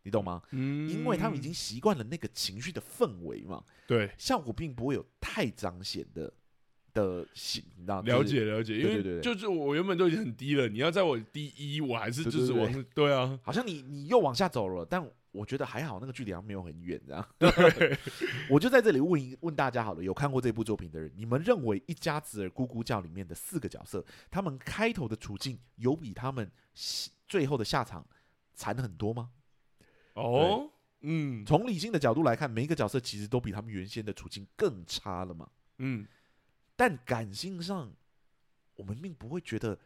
[0.04, 0.42] 你懂吗？
[0.52, 3.64] 嗯，因为他们已经习惯了那个情绪的氛围嘛。
[3.88, 6.32] 对，效果并不会有太彰显的
[6.94, 8.02] 的形，你知道？
[8.02, 17.28] 了解了解，因为就是我原本就已经很低了，你要在我第一，我还是就是往 对啊，好像你你又往下走了，但我觉得还好，那个距离好像没有很远，这样。
[17.40, 17.98] 对，
[18.52, 26.52] 我就在这里问一问大家好了，有看过这部作品的人，你们认为一家子儿咕咕叫里面的四个角色，他们开头的处境有比他们
[27.28, 28.06] 最后的下场
[28.54, 29.32] 惨很多吗？
[30.14, 30.70] 哦，
[31.02, 35.50] 嗯，从理性的角度来看，每一个角色其实都比他们原先的处境更差了嘛。
[35.80, 36.08] 嗯，
[36.76, 37.92] 但感性上，
[38.76, 39.78] 我们并不会觉得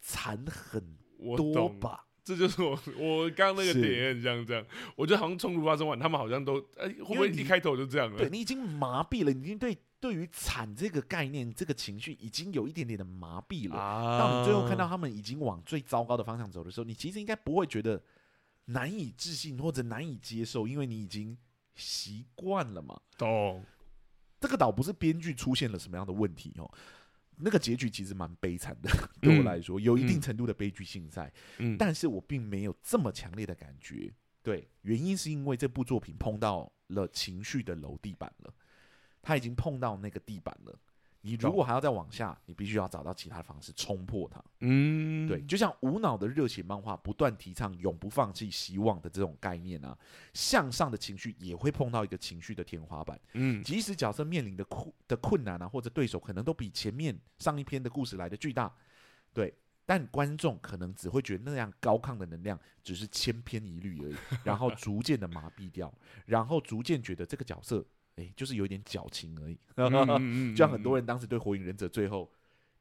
[0.00, 0.96] 惨很
[1.36, 2.06] 多吧？
[2.24, 8.18] 这就是我我刚刚那个点，这样这样，我觉得好像冲突发生完，他们好像都哎、欸，会不会一开头就这样了？
[8.18, 13.76] 对，你已经麻痹了，你已经对对于惨这个概念、这个情绪已经有一点点的麻痹了。
[13.76, 18.02] 啊，当你最后看到他们已经往最糟糕的方向走的时候，你其实应该不会觉得。
[18.68, 21.36] 难以置信或者难以接受，因为你已经
[21.74, 22.98] 习惯了嘛。
[23.18, 23.64] 懂。
[24.40, 26.72] 这个倒不是编剧出现了什么样的问题哦，
[27.38, 28.88] 那个结局其实蛮悲惨的，
[29.20, 31.32] 对我来说有一定程度的悲剧性在。
[31.58, 31.76] 嗯。
[31.76, 34.12] 但是我并没有这么强烈的感觉。
[34.42, 38.54] 对，原因是因为这部作品碰到了情绪的楼地板了，
[39.20, 40.78] 他已经碰到那个地板了。
[41.20, 44.42] 你如果还要再往下，你必须要找到其他的方式冲破它。
[44.60, 49.98] 嗯，对，就像无脑的热血漫画不断提倡永不放弃希望的这种概念啊，
[50.32, 53.20] 向上的情绪也会碰到一个情绪的天花板。
[53.32, 58.72] 嗯，即使角色面临的困的困难啊，或者对手可能都比前面上一篇的故事来的巨大，
[59.34, 59.52] 对，
[59.84, 65.92] 但观众可能只会觉得那样高亢的能量只是千篇一律而已，然后逐渐的麻痹掉，
[66.26, 67.84] 然后逐渐觉得这个角色。
[68.18, 69.58] 哎，就是有点矫情而已，
[70.52, 72.28] 就像很多人当时对《火影忍者》最后，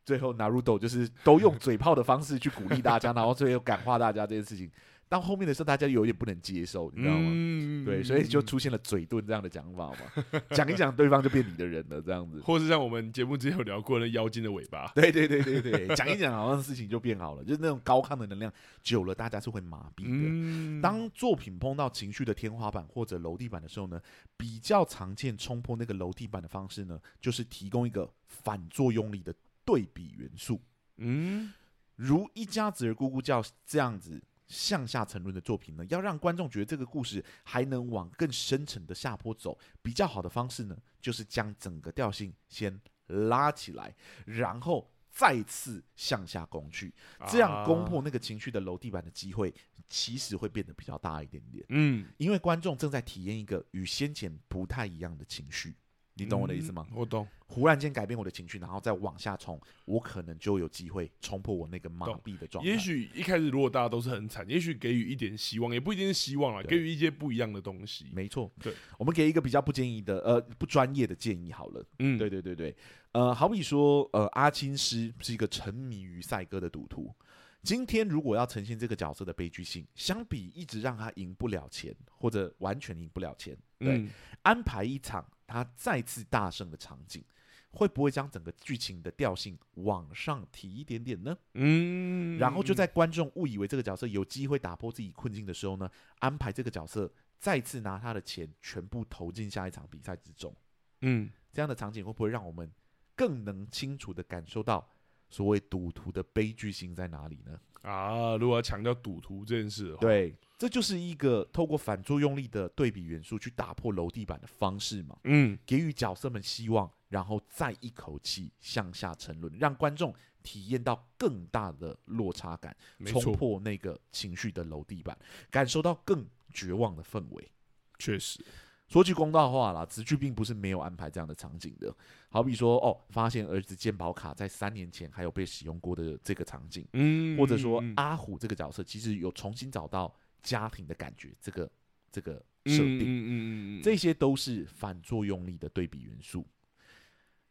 [0.03, 4.69] 最后 Naruto 就是都用嘴炮的方式去鼓励大家，然后最后感化大家这件事情。
[5.09, 7.29] 到后面的时候，大家有点不能接受，你知道吗？
[7.31, 12.41] 嗯、对，所以就出现了嘴遁这样的讲法嘛， 讲一讲对方就变你的人了，这样子。
[12.41, 18.51] 或是像我们节目之前有聊过那妖精的尾巴， 对对对对对，讲一讲好像事情就变好了，就是那种高亢的能量
[18.83, 20.09] 久了，大家是会麻痹的。
[20.09, 24.01] 嗯、当作品碰到情绪的天花板或者楼地板的时候呢，
[24.35, 30.59] 比较常见冲破那个楼地板的方式呢，就是提供一个反作用力的对比元素。
[30.97, 31.53] 嗯，
[31.95, 34.21] 如一家子儿咕咕叫这样子。
[34.47, 46.93] 向下沉沦的作品呢，要让观众觉得这个故事还能往更深层的下坡走，比较好的方式呢，就是将整个调性先拉起来，然后再次向下攻去，
[47.27, 49.53] 这样攻破那个情绪的楼地板的机会，
[49.89, 51.65] 其实会变得比较大一点点。
[51.69, 55.75] 嗯，因为观众正在体验一个与先前不太一样的情绪。
[56.17, 56.85] 你懂我的意思吗？
[56.89, 57.27] 嗯、我懂。
[57.49, 62.69] 忽然间改变我的情绪，然后再往下冲，我可能就有机会冲破我那个麻痹的状态。
[62.69, 68.07] 也许一开始如果大家都是很惨，也许给予一点希望，也不一定是希望啦，给予一些不一样的东西。
[68.11, 71.85] 没错，对，我们给一个比较不建议的，呃，不专业的建议好了。
[71.99, 72.75] 嗯，对对对对，
[73.13, 77.15] 呃，好比说，呃，阿青师是一个沉迷于赛鸽的赌徒。
[77.63, 84.09] 今天如果要呈现这个角色的悲剧性，相比一直让他赢不了钱，或者完全赢不了钱，对，嗯、
[84.47, 85.25] 安排一场。
[85.49, 87.23] 他再次大胜的场景，
[87.71, 91.37] 会不会将整个剧情的调性往上提一点点呢？
[91.53, 100.53] 嗯，然后就在观众误以为这个角色有机会打破自己困境的时候呢，安排这个角色再次拿他的钱全部投进下一场比赛之中。
[100.99, 102.69] 嗯，这样的场景会不会让我们
[103.15, 104.85] 更能清楚地感受到
[105.29, 107.59] 所谓赌徒的悲剧性在哪里呢？
[107.83, 110.35] 啊，如果要强调赌徒这件事对。
[110.57, 115.15] 这就是一个透过反作用力的对比元素去打破楼地板的方式嘛？
[115.25, 120.11] 嗯，给予角色们希望，然后再一口气向下沉沦，让观众
[120.41, 125.15] 体验到更大的落差感，冲破那个情绪的楼地板，
[125.51, 127.51] 感受到更绝望的氛围。
[127.99, 128.43] 确实，
[128.87, 131.93] 说句公道话啦，直剧并不是没有安排这样的场景的。
[132.29, 140.13] 好比说，哦，发现儿子健保卡在三年前还有被使用过的这个场景，嗯，或者说阿虎这个角色其实有重新找到。
[140.43, 141.69] 家庭的感觉，这个
[142.09, 142.35] 这个
[142.67, 146.47] 设定，嗯嗯嗯嗯，这些都是反作用力的对比元素。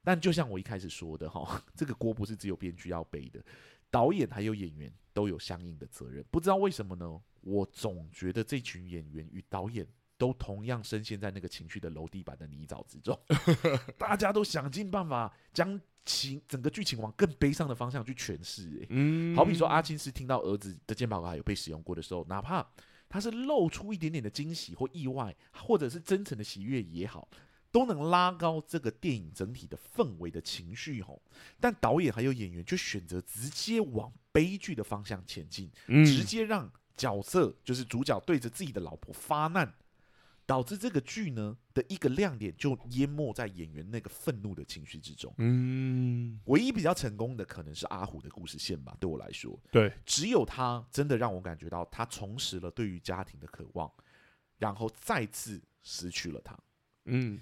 [0.03, 3.45] 但就像我一开始说的哈， 这个锅不是只有编剧要背的，
[3.91, 6.25] 导演还有演员都有相应的责任。
[6.31, 7.21] 不知道为什么呢？
[7.43, 9.87] 我总觉得这群演员与导演
[10.19, 13.19] 都同样深陷在那个情绪的楼地板的泥沼之中，
[13.99, 18.81] 大家都想尽办法将情整个剧情往更悲伤的方向去诠释。
[18.83, 22.67] 哎，嗯，好比说阿金斯听到儿子的健保卡有被使用过的时候，哪怕
[23.09, 27.29] 他是露出一点点的惊喜或意外，或者是真诚的喜悦也好，
[27.71, 31.03] 都能拉高这个电影整体的氛围的情绪。
[31.03, 31.21] 吼，
[31.61, 39.75] 但导演还有演员却选择直接往悲剧的方向前进，直接让角色就是主角对着自己的老婆发难。
[40.47, 45.35] 导致这个剧呢的一个亮点就淹没在演员那个愤怒的情绪之中。
[45.39, 48.97] 嗯，唯一比较成功的可能是阿虎的故事线吧。
[49.01, 53.93] 对我来说，对，只有他真的让我感觉到他重拾了对于家庭的渴望，
[54.59, 56.57] 然后再次失去了他。
[57.07, 57.41] 嗯，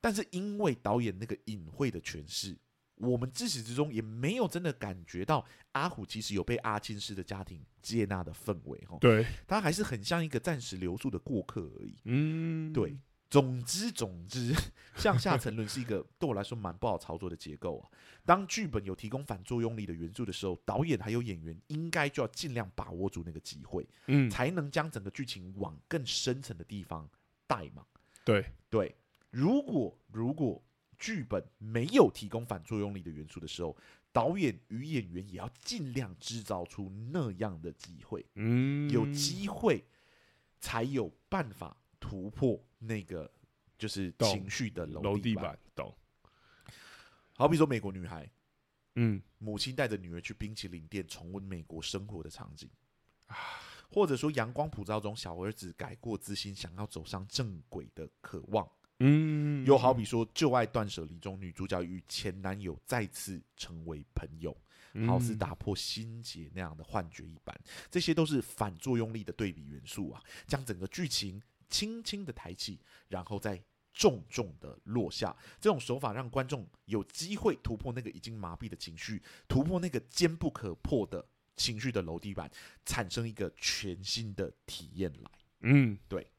[0.00, 2.56] 但是因为导演那个隐晦的诠释。
[3.02, 11.96] 我们自始至终也没有真的感觉到阿虎其实有被阿青师的家庭接纳的氛围哈，对，他还是很像一个暂时留宿的过客而已。
[12.04, 12.96] 嗯，对。
[13.28, 14.54] 总之，总之，
[14.94, 17.88] 向下沉沦是一个对我来说蛮不好操作的结构啊。
[18.26, 27.08] 当剧本有提供反作用力的元素的时候，导演还有演员应该就要尽量把握住那个机会，嗯，才能将整个剧情往更深层的地方
[27.46, 27.86] 带嘛。
[28.22, 28.94] 对对，
[29.30, 30.62] 如果如果。
[31.02, 33.76] 剧本没有提供反作用力的元素的时候，
[34.12, 38.24] 导演与演员也要尽量制造出那样的机会。
[38.36, 39.84] 嗯，有机会
[40.60, 43.28] 才有办法突破那个
[43.76, 45.58] 就是情绪的楼地板。
[45.74, 45.92] 懂？
[47.34, 48.24] 好比说《美国女孩》，
[48.94, 52.70] 嗯，母亲带着女儿去冰淇淋店重温美国生活的场景
[53.26, 53.36] 啊，
[53.90, 58.70] 或者说《阳光普照》中小儿子改过自新，想要走上正轨的渴望。
[59.04, 64.56] 嗯，又好比说《旧爱断舍离》中女主角与前男友再次成为朋友，
[65.08, 67.52] 好似打破心结那样的幻觉一般，
[67.90, 72.78] 这些都是反作用力的对比元素啊，将整个剧情轻轻的抬起，
[73.08, 73.60] 然后再
[73.92, 75.36] 重重的落下。
[75.60, 81.26] 这种手法让观众有机会突破那个已经麻痹的情绪，突破那个坚不可破的
[81.56, 82.48] 情绪的楼地板，
[82.86, 85.30] 产生一个全新的体验来。
[85.62, 86.30] 嗯，对，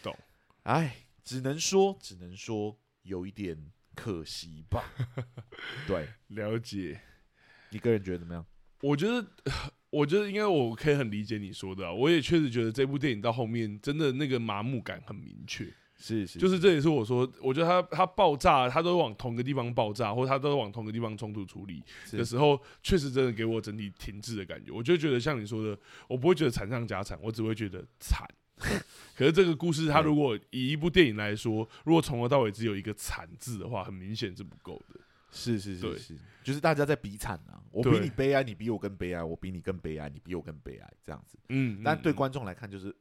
[0.00, 0.16] 懂，
[0.62, 1.07] 哎。
[1.28, 4.82] 只能说，只能说有一点可惜吧。
[5.86, 6.98] 对，了解。
[7.68, 8.46] 你个人觉得怎么样？
[8.80, 9.26] 我觉得，
[9.90, 11.92] 我觉得应该我可以很理解你说的啊。
[11.92, 15.70] 我也确实觉得这部电影到后面真的那个麻木感很明确。
[16.00, 24.70] 是是，就是这也是我说，我觉得它它爆炸，它都往同个地方爆炸，或者它都往同个地方冲突处理的时候，确实真的给我整体停滞的感觉。
[24.70, 28.26] 我就觉得像你说的，我不会觉得惨上加惨，我只会觉得惨。
[29.16, 35.00] 可是这个故事，它如果以一部电影来说，如果从头到尾只有一个“惨”字的话，很明显是不够的。
[35.30, 41.38] 是是是是，就是大家在比惨啊，我比你悲哀，你比我更悲哀，我比你更悲哀，你比我更悲哀，这样子。
[41.50, 42.94] 嗯，但对观众来看，就是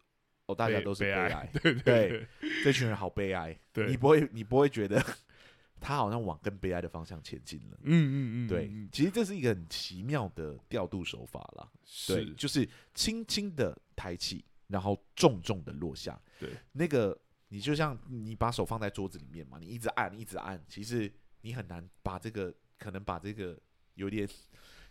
[0.48, 2.28] 哦，大家都是悲哀， 对对，
[2.66, 3.58] 这群人好悲哀。
[3.72, 5.02] 对，你不会，你不会觉得
[5.80, 7.78] 他好像往更悲哀的方向前进了。
[7.84, 11.70] 嗯嗯嗯，对，其实这是一个很奇妙的调度手法啦。
[12.08, 14.44] 对，就是轻轻的抬起。
[14.68, 21.12] 然后重重的落下，对，那个你就像你把手放在桌子里面嘛，你一直按，一直按，其实
[21.42, 23.58] 你很难把这个可能把这个
[23.96, 24.28] 有点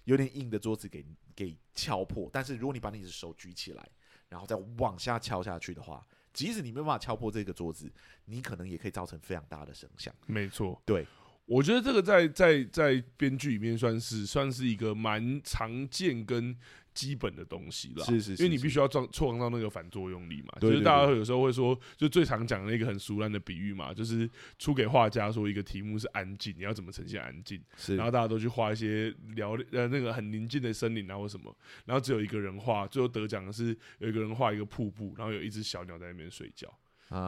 [0.04, 1.04] 有点硬的桌子给
[1.34, 2.30] 给敲破。
[2.32, 3.86] 但是如果你把你的手举起来，
[4.28, 7.92] 然后再往下敲下去的话，即使你没办法敲破这个桌子，
[8.24, 10.14] 你可能也可以造成非常大的声响。
[10.26, 11.06] 没错，对，
[11.46, 16.56] 我觉得这个在在在编剧里面算是算是一个蛮常见跟。
[16.96, 20.56] 基本的东西啦，是是，是，因为你必须要创创造那个反作用力嘛。
[20.58, 24.26] 就是大家有时候会说，就最常讲的一个很俗烂的比喻嘛，就是
[24.58, 27.62] 出给画家说一个题目是安静，你要怎么呈现安静？
[27.88, 36.66] 然后大家都去画一些聊呃那个很宁静的森林啊或什么，然后只有一个人画，最后得奖的是有一个人画一个瀑布，然后有一只小鸟在那边睡觉。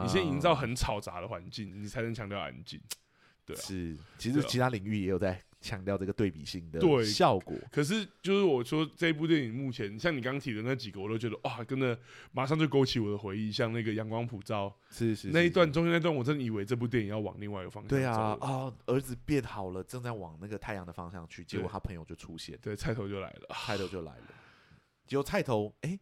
[0.03, 2.81] 你先营造很吵杂的环境，你才能强调安静。
[3.53, 5.41] 对啊，是，其实其他领域也有在。
[5.61, 11.99] 强调这个对比性的效果，可是就是我说这部电影目前像你刚刚提的那几个，我都觉得哇，真的
[12.31, 17.95] 马上就勾起我的回忆，像那个阳光普照，是是，是那一段中间那段，我真的以为这部电影要往另外一个方向走。
[17.97, 24.23] 对啊啊、哦，儿子变好了，正在往那个太阳的方向去，结果他朋友就出现，对，菜头就来了，菜头就来了，
[25.07, 25.99] 结果菜头哎、欸、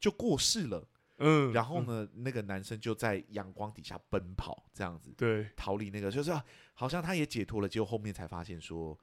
[0.00, 0.84] 就过世了，
[1.18, 6.32] 嗯，然后呢、嗯，那个男生就在阳光底下奔跑，这样子，对，逃离那个就是。
[6.80, 8.96] 好像他也解脱了，结果后面才发现说，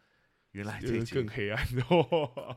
[0.52, 1.84] 原来这更黑暗的，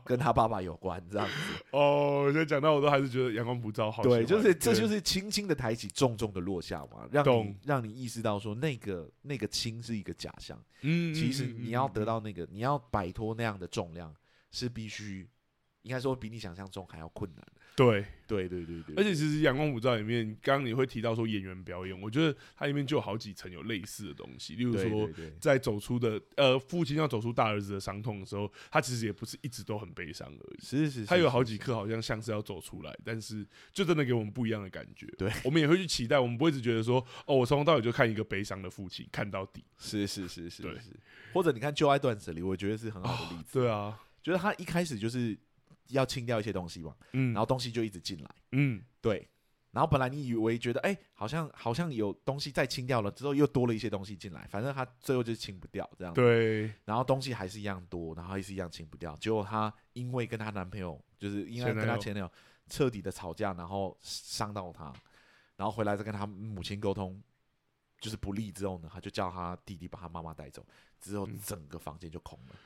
[0.05, 1.65] 跟他爸爸有关这样子。
[1.71, 4.01] 哦，现在讲到我都还是觉得阳光普照好。
[4.01, 10.57] 对，就是这就是轻轻的抬起，重重的落下嘛，让你让你意识到说那个那个轻是一个假象。
[10.83, 14.15] 嗯，其实你要得到那个，你要摆脱那样的重量，
[14.51, 15.27] 是必须
[15.83, 17.45] 应该说比你想象中还要困难。
[17.75, 24.55] 对对对对对，而且其实《阳光普照》里面，刚刚你会提到说演员表演，我觉得它里面就有好几层有类似的东西。
[24.55, 25.09] 例如说，
[25.39, 30.61] 在走出的呃父亲要走出大儿子的伤痛的时候，他其实也不是一直都很悲伤而已。
[30.61, 35.07] 是是，他有好几刻好像像是要走出来，但是就真的给我们不一样的感觉。
[35.17, 39.63] 对，我们也会去期待，我们不会只觉得说，哦，我从头到尾就看一个悲伤的父亲看到底。
[39.77, 40.77] 是是是是，对。
[41.31, 43.53] 或者你看《旧爱断舍离》，我觉得是很好的例子。
[43.53, 45.37] 对啊，觉得他一开始就是。
[45.89, 49.27] 要清掉一些东西嘛，嗯，然后东西就一直进来，嗯，对，
[49.71, 62.31] 然后本来你以为觉得，哎、欸，好像好像有东西再清掉了之后，又多了一些东西进来，反正他最后就清不掉这样，对，然后东西还是一样多，然后还是一样清不掉，结果她因为跟她男朋友，就是因为跟她前男友
[62.69, 64.93] 彻底的吵架，然后伤到她，
[65.55, 67.21] 然后回来再跟她母亲沟通，
[67.99, 70.65] 就是不利之后呢，他就叫他弟弟把他妈妈带走，
[71.01, 72.53] 之后整个房间就空了。
[72.53, 72.57] 嗯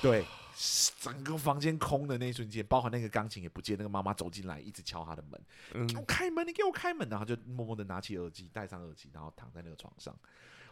[0.00, 0.24] 对，
[1.00, 5.40] 整个房间空的那一瞬间，包括那个钢琴也不见，那个妈妈走进来，一直敲他的门，
[5.74, 10.14] 嗯、给我开门，你给我开门，然后就默默的拿起耳机，戴上耳机，然后躺在那个床上，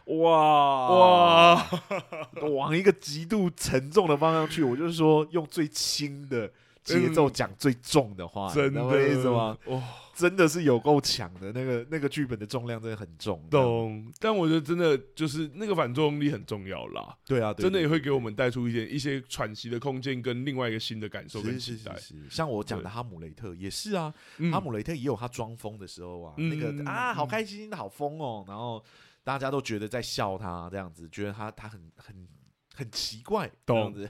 [0.05, 1.69] 哇哇，
[2.55, 6.51] 往一个极度沉重的方向去，我就是说用最轻的。
[6.85, 9.57] 节奏讲最重的话，真的意思吗？
[9.65, 9.83] 哇，
[10.13, 13.43] 真的是有够强的，那个那个剧本的重量真的很重。
[13.49, 17.17] 懂，但我觉得真的就是那个反作用力很重要啦。
[17.25, 21.95] 对啊，真的也会给我们带出一些一些喘息的空间，跟另外一个新的感受跟期待。
[22.29, 24.13] 像我讲的《哈姆雷特》也是啊，
[24.51, 28.81] 《哈姆雷特》也有他装疯的时候啊，那个啊，好开心，好疯哦，然后
[29.23, 32.27] 大家都觉得在笑他这样子，觉得他他很很
[32.75, 34.07] 很奇怪这样子。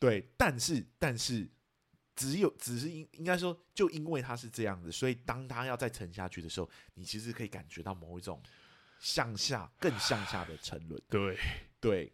[0.00, 1.48] 对，但是但是。
[2.14, 8.40] 只有只是应应该说，就因为他是这样子，所以当他要再沉下去的时候，你其实可以感觉到某一种
[9.00, 11.00] 向下、更向下的沉沦。
[11.08, 11.38] 对
[11.80, 12.12] 对，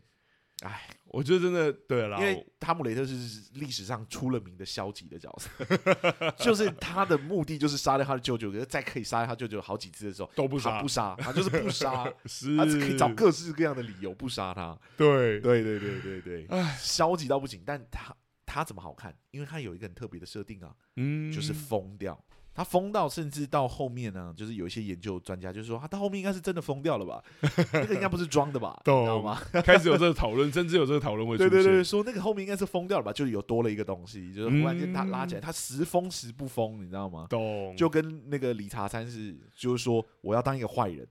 [0.61, 5.51] 哎，我觉得真的对了，因为哈姆雷特是历史上出了名的消极的角色，
[6.39, 14.79] 就是他的目的就是杀掉他的舅舅，可是再可以杀掉他舅舅好几次的时候都不杀，不杀，他就是不杀， 是他只可以找各式各样的理由不杀他。
[14.97, 18.15] 对对对对对对，哎，消极到不行，但他。
[18.49, 19.15] 他怎么好看？
[19.31, 22.19] 因为他有一个很特别的设定啊，嗯，就是疯掉。
[22.55, 27.23] 他疯到甚至到后面呢，就是有一些研究专家就是说，他到后面应该是真的疯掉了吧？
[27.73, 28.81] 那个应该不是装的吧？
[28.85, 29.41] 懂知道吗？
[29.65, 31.51] 开始有这个讨论，甚至有这个讨论会出现。
[31.51, 33.13] 对对对，说那个后面应该是疯掉了吧？
[33.13, 37.29] 就有多了一个东西，就是忽然间他拉起来，他时疯时不疯，你知道吗？
[37.31, 37.77] 懂。
[37.77, 41.07] 就跟那个理查三世，就是说我要当一个坏人。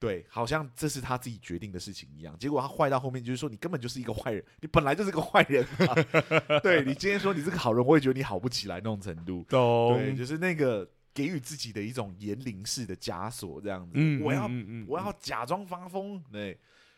[0.00, 2.38] 对，好像这是他自己决定的事情一样。
[2.38, 5.94] 结果他坏到后面，就是说你根本就是一个坏人，你本来就是个坏人嘛。
[6.62, 9.44] 对，你今天说你是个好人，我也觉得你好不起来那种程度。
[9.48, 13.92] 懂对，就是那个给予自己的一种言灵式的枷锁，这样子。
[13.94, 16.56] 嗯、我要、嗯嗯、我要假装发疯，对，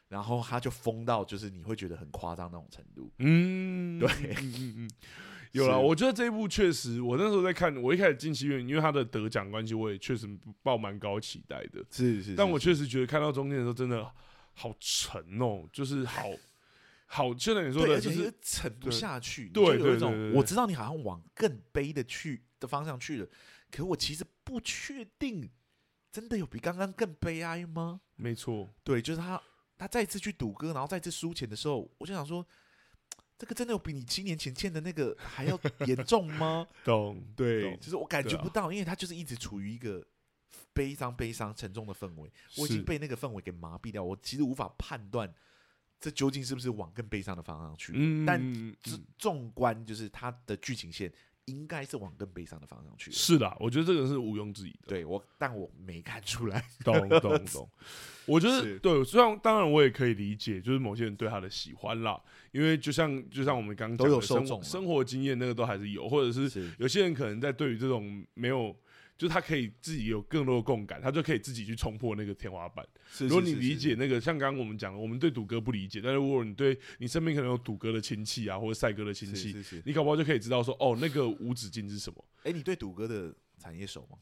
[0.08, 3.10] 然后他就疯到就是你会觉得很夸张那种程度。
[3.18, 4.08] 嗯，对，
[4.40, 4.90] 嗯嗯嗯。
[5.52, 10.28] 有了，我觉得这一部确实，我那时候在看，我一开始进戏院，因为他的得奖关系，我也确实
[10.62, 11.84] 抱蛮高期待的。
[11.90, 14.08] 是是，是，但我确实觉得看到中间的时候，真的
[14.54, 16.30] 好沉哦，就是好
[17.06, 19.48] 好，就像你说的，就是沉不下去。
[19.48, 23.26] 对一种我知道你好像往更悲的去的方向去了，
[23.72, 25.50] 可我其实不确定，
[26.12, 28.00] 真的有比刚刚更悲哀吗？
[28.14, 29.42] 没错，对，就是他
[29.76, 32.46] 他再次去赌歌，然后再次输钱的时候，我就想说。
[33.40, 36.68] 这个真的有比你七年前欠的那个还要严重吗？
[36.84, 40.06] 懂，对，就是我感觉不到，因为他就是一直处于一个
[40.74, 45.32] 悲伤、悲伤、沉重的氛围，我已经被那个氛围给麻痹掉，我其实无法判断
[45.98, 47.94] 这究竟是不是往更悲伤的方向去。
[47.96, 48.76] 嗯，但
[49.16, 51.10] 纵观就是他的剧情线。
[51.46, 53.10] 应该是往更悲伤的方向去。
[53.10, 54.88] 是的，我觉得这个是毋庸置疑的。
[54.88, 56.64] 对我，但我没看出来。
[56.84, 57.68] 懂懂懂。
[58.26, 62.20] 我觉得对，虽然当然我也可以理解，就是某些人对他的喜欢啦，
[62.52, 68.74] 因为就像就像我们刚刚都有生活生活经验，那个都还是有，或者是有些人可能在对于这种没有。
[69.20, 72.82] 就是他可以自己有更多的共感，他就可以自己去冲破那个天花板。
[73.18, 79.54] 如果你理解那个，像刚刚我们讲的，我们对赌哥不理解，但是如果你对你身边可能有赌哥的亲戚啊，或者赛哥的亲戚，
[79.84, 82.24] 你搞不好就可以知道说，哦，那个无止境是什么？
[82.44, 84.16] 哎，你对赌哥的产业熟吗？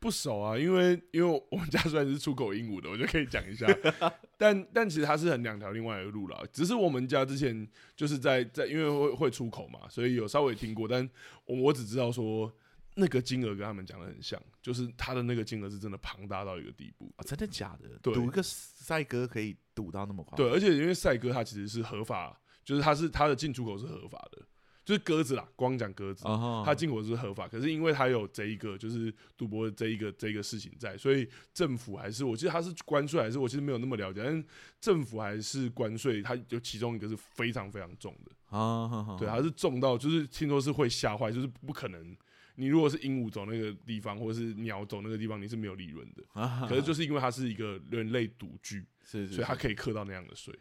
[0.00, 3.64] 不熟啊，因为因为我们家虽然是出口鹦鹉的，我就可以讲一下。
[4.36, 11.08] 但但其实它是很两条另外一个路了，只是我们家之前就是在在因为会会出口嘛，所以有稍微听过，但
[11.46, 12.52] 我我只知道说。
[12.96, 17.24] 那个金额跟他们讲的很像，就是他的那个金额是真的庞大到一个地步啊！
[17.24, 17.88] 真的假的？
[17.98, 20.46] 赌一个赛鸽可以赌到那么夸张？
[20.46, 24.40] 对，而且因为赛鸽它其实是合法，就是它是它的进出口是合法的，
[24.84, 26.22] 就是鸽子啦，光讲鸽子，
[26.64, 34.44] 它进口是合法，可是因为它有这一个就是赌博的这一个这一个事情在，所以政府还是我记得它是关税还是我其实没有那么了解，但是
[34.80, 42.16] 政府还是关税，它有其中一个是非常非常重的啊，对，它是重到就是听说是会吓坏，就是不可能。
[42.56, 46.22] 你如果是鹦鹉走那个地方，或者是鸟走那个地方，你是没有利润的。
[46.68, 50.52] 可是就是因为它是一个人类赌具，是，所以它可以刻到那样的税。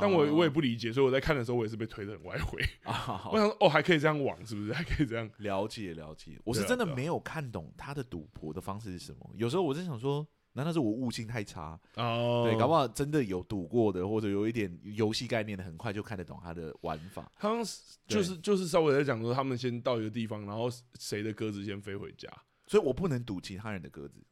[0.00, 2.62] 但我我也不理解，所以我在看的时候，我也是被推得很歪回。
[2.84, 4.72] 我想说，哦，还可以这样玩，是不是？
[4.72, 6.38] 还可以这样了解了解。
[6.44, 9.30] 我是真的没有看懂他的赌博的方式是什么。
[9.34, 10.26] 有时候我在想说。
[10.54, 11.80] 难道是我悟性太差？
[11.96, 17.30] 哦，对，搞不好真的有赌过的，或者有一点游戏概念的，很快就看得懂他的玩法。
[17.38, 22.28] 好像是就是就是稍微在讲说，他们先到一个地方，然后谁的鸽子先飞回家，
[22.66, 24.22] 所以我不能赌其他人的鸽子。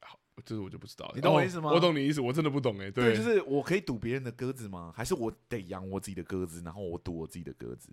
[0.00, 1.12] 好，这个我就不知道了。
[1.14, 1.70] 你懂我意思吗？
[1.70, 2.90] 我懂你意思，我真的不懂哎。
[2.90, 4.92] 对，就是我可以赌别人的鸽子吗？
[4.96, 7.90] 还是我得养我自己的鸽子，然后我赌我自己的鸽子，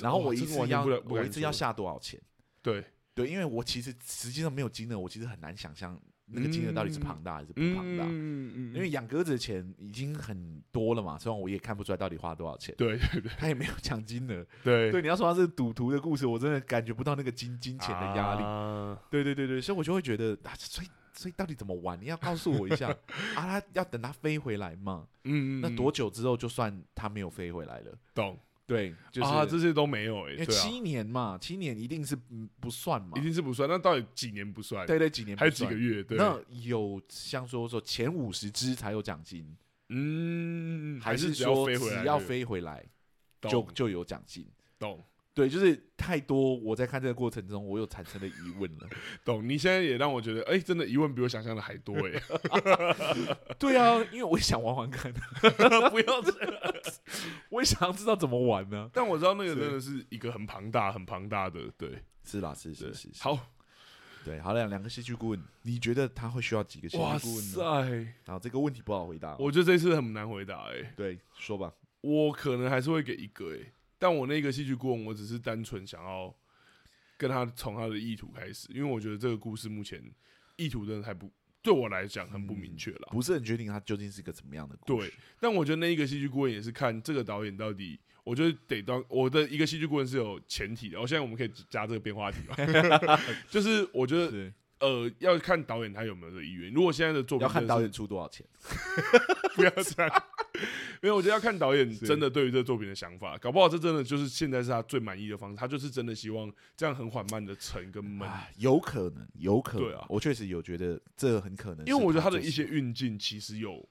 [0.00, 2.20] 然后我一次要我一次要下多少钱？
[2.60, 2.84] 对
[3.14, 5.98] 对，因为我其实实际上没有金额，我其实很难想象。
[6.26, 8.04] 那个金额到底是庞大还是不庞大？
[8.04, 12.74] 嗯嗯，因为养鸽子的钱已经很多了嘛，虽然我也看不出来到底花多少钱。
[12.78, 14.46] 对对对，他也没有奖金的。
[14.62, 18.42] 对对，你要说他是赌徒的故事，我真的感觉不到那个金金钱的压力。
[18.42, 22.00] 啊、对对对对，所以我就会觉得，啊，所以所以到底怎么玩？
[22.00, 22.88] 你要告诉我一下
[23.36, 23.60] 啊！
[23.60, 25.06] 他要等他飞回来嘛？
[25.24, 27.92] 嗯嗯，那多久之后就算他没有飞回来了？
[28.14, 28.38] 懂。
[28.66, 32.16] 对，就是、啊，这些都没有哎、欸，七年嘛，七年一定是
[32.60, 33.68] 不算嘛，一定是不算。
[33.68, 34.86] 那到底几年不算？
[34.86, 36.02] 对对，几年还有几个月？
[36.02, 39.56] 对，那有像说说前五十只才有奖金，
[39.88, 42.84] 嗯，还是说只要飞回来
[43.42, 44.46] 就就有奖金？
[44.78, 45.04] 懂。
[45.34, 46.54] 对，就是太多。
[46.56, 48.88] 我在看这个过程中，我又产生了疑问了。
[49.24, 49.46] 懂？
[49.48, 52.22] 你现在也让我觉得，哎，真的疑问比我想象的还多哎。
[53.58, 55.10] 对啊，因为我也想玩玩看。
[55.90, 56.74] 不要这样，
[57.48, 58.90] 我也想要知道怎么玩呢。
[58.92, 61.60] 但我知道那个真的是一个很庞大、很庞大的。
[61.78, 63.08] 对，是啦，是是是。
[63.20, 63.38] 好，
[64.24, 67.58] 对，好两两个戏剧顾问，你觉得他会需要几个戏剧顾问呢？
[67.58, 67.90] 哇塞！
[68.26, 69.34] 然后这个问题不好回答。
[69.38, 70.92] 我觉得这次很难回答哎。
[70.94, 71.72] 对，说吧。
[72.02, 73.72] 我可能还是会给一个哎。
[74.02, 76.34] 但我那个戏剧顾问，我只是单纯想要
[77.16, 80.02] 跟他从他的意图开始，因为我觉得这个故事目前
[80.56, 81.30] 意图真的还不
[81.62, 85.08] 对我来讲很不明确了，不是很确定他究竟是一个怎么样的故事。
[85.08, 91.00] 对，但我觉得那一个戏剧顾问也是看这个导演到底，我觉得得当我的一个戏剧顾问是有前提的。
[91.00, 92.56] 我现在我们可以加这个变化题嘛？
[93.48, 96.72] 就是我觉得呃要看导演他有没有这个意愿。
[96.72, 98.44] 如果现在的作品要看导演出多少钱，
[99.56, 100.22] 不要这样。
[101.02, 105.56] 因为我觉得要看导演真的对于这个作品的想法，搞不好这真的就是现在是他最满意的方式。
[105.56, 108.28] 他就是真的希望这样很缓慢的沉跟闷，
[108.58, 109.88] 有可能，有可能。
[109.88, 113.88] 对啊，我确实有觉得这很可能，因为我觉得他的一些运镜其实有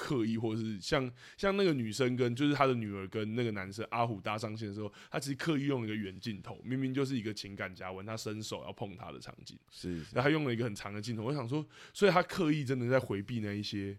[0.00, 11.22] 刻意，或者是像像那个女生跟就是她的女儿跟那个男生阿虎搭上线的时候，他其实刻意用一个远镜头，明明就是一个情感加温，他伸手要碰她的场景，是，然后他用了一个很长的镜头。
[11.24, 13.98] 我想说，所以他刻意真的在回避那一些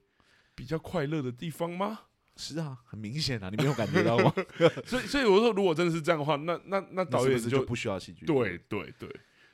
[0.56, 2.00] 比较快乐的地方吗？
[2.38, 4.34] 是啊，很明显啊，你没有感觉到吗？
[4.88, 8.26] 所以，所以我说，如果真的是这样的话，那那那导演就，是不，是就不需要戏剧。
[8.26, 9.08] 对对对，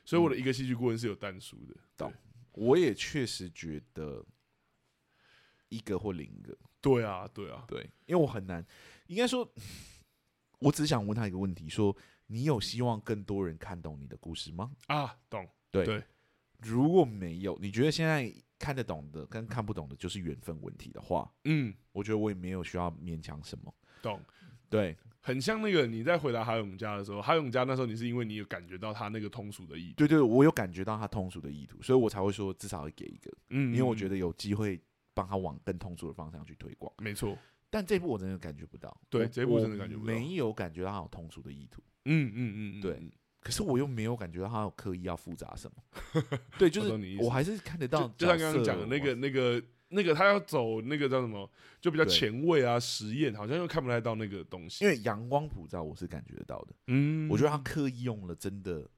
[0.05, 1.75] 所以我的一个戏剧顾问是有单书的。
[1.97, 2.17] 懂、嗯，
[2.53, 4.23] 我也确实觉得
[5.69, 6.57] 一个或零个。
[6.81, 8.65] 对啊，对啊，对，因为我很难，
[9.07, 9.49] 应该说，
[10.59, 11.95] 我只想问他一个问题：说
[12.27, 14.71] 你有希望更多人看懂你的故事吗？
[14.87, 15.47] 啊，懂。
[15.71, 16.03] 对，对
[16.59, 18.33] 如果没有，你觉得现在？
[18.59, 23.71] 看得懂的跟看不懂的，就是缘分问题的话，嗯，我觉得我也没有需要勉强什么。
[24.01, 24.19] 懂，
[24.67, 34.81] 对，很像那个你在回答哈永家的时候，哈永家那时候你是因为你有感觉到他那个通俗的意图，对对，我有感觉到他通俗的意图，所以我才会说至少会给一个，嗯，因为我觉得有机会
[35.17, 37.35] 帮他往更通俗的方向去推广，没错。
[37.69, 43.11] 但这部我真的感觉不到，对，这部真的感觉不到，没有感觉到他有通俗的意图，嗯嗯嗯，对。
[43.39, 45.83] 可是我又没有感觉到他有刻意要复杂什么，
[46.59, 51.49] 对，就是我还是看得到，就像刚刚讲的那个、那个、那个，他要走那个叫什么，
[51.79, 54.83] 就比较前卫啊，实验，好像又看不太到那个东西。
[54.83, 56.75] 因为阳光普照，我是感觉得到的。
[56.87, 58.89] 嗯，我觉得他刻意用了，真的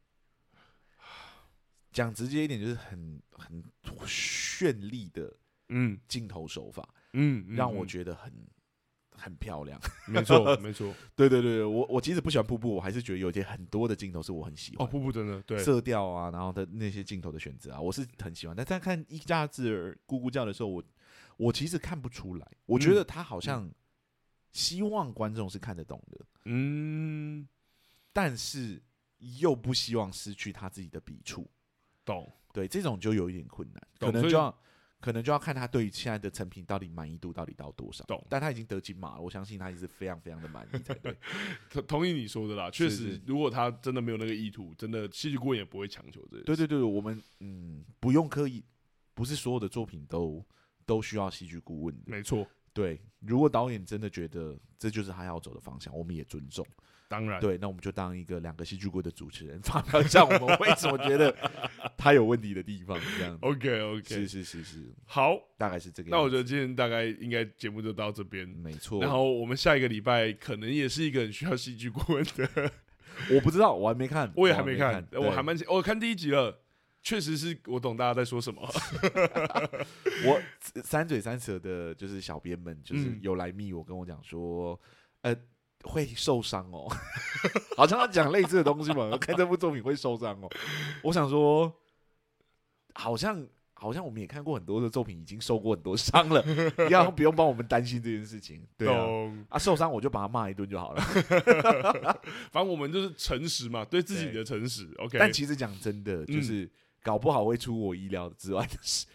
[1.92, 3.64] 讲直接一点，就是很很
[4.08, 5.32] 绚丽的
[5.70, 8.32] 嗯镜头手法，嗯，让我觉得很。
[9.22, 14.88] 很漂亮， 没错，没错， 对对对，我我其实不喜欢瀑布，我还是觉得有些很多的镜头是我很喜欢。
[14.88, 18.56] 哦，瀑布真的，对，色调啊，然后的那些镜头的选择啊，我是很喜欢。
[18.56, 20.82] 但在看一家子儿咕咕叫的时候，我
[21.36, 23.70] 我其实看不出来，我觉得他好像
[24.54, 27.46] 希望观众是看得懂的，嗯，
[28.14, 28.82] 但是
[29.18, 31.46] 又不希望失去他自己的笔触，
[32.06, 32.32] 懂？
[32.54, 34.58] 对，这种就有一点困难，可能就要。
[35.02, 38.04] 可能就要看他对于现在的成品到底满意度到底到多少。
[38.06, 41.16] 懂，但他已经得金马了，我相信他也是非常非常的满意才 对。
[41.70, 46.44] 同同意你说的啦，确实，如果他真的没有那个意图，真的戏剧顾问也不会强求这个。
[46.44, 48.64] 对对对，我们嗯不用刻意，
[49.14, 50.46] 不是所有的作品都
[50.86, 52.04] 都需要戏剧顾问的。
[52.06, 56.66] 没错，对，如果导演真的觉得这就是他要走的方向，我们也尊重。
[57.10, 61.36] 当然，对，那我们就当一个两个戏剧顾问的主持人， 发表一下我们为什么觉得
[61.98, 63.36] 他有问题的地方，这样。
[63.42, 66.10] OK OK，是是是是，好，大概是这个。
[66.12, 69.02] 那我觉得今天大概应该节目就到这边，没错。
[69.02, 72.72] 然后我们下一个礼拜可能也是一个很需要戏剧顾问的，
[73.34, 76.62] 我不知道，我还没看，我也还没看，我还蛮，我看第一集了，
[77.02, 78.62] 确实是我懂大家在说什么。
[80.28, 80.40] 我
[80.84, 84.80] 三嘴三舌的，就是小编们，就是有来密我跟我讲说，
[85.22, 85.36] 呃。
[85.84, 86.88] 会受伤哦，
[87.78, 89.16] 好像他讲类似的东西嘛。
[89.22, 90.50] 看这部作品会受伤哦。
[91.04, 91.74] 我想说，
[92.94, 96.44] 好像好像我们也看过很多的作品，已经受过很多伤了，
[96.88, 98.62] 你 要不用帮我们担心这件事情。
[98.78, 99.06] 对啊，
[99.50, 101.02] 啊受伤我就把他骂一顿就好了。
[102.52, 104.94] 反正我们就是诚实嘛，对自己的诚实。
[104.98, 106.64] OK，但其实讲真的，就是。
[106.64, 106.70] 嗯
[107.02, 108.68] 搞不好会出我意料之外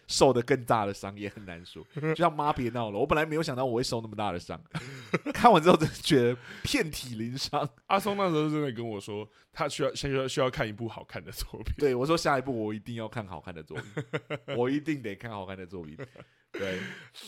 [0.07, 1.85] 受的更大的伤也很难说。
[1.95, 4.61] 就像妈别闹了，我本来没有想到我会受那么大的伤，
[5.32, 7.68] 看完之后真的觉得遍体鳞伤。
[7.87, 11.74] 阿松那时候真的跟我说，他需要先需要需要看一部好看的作品。
[11.78, 14.05] 对我说，下一部我一定要看好看的作品，
[14.57, 15.97] 我一定得看好看的作品。
[16.59, 16.78] 对，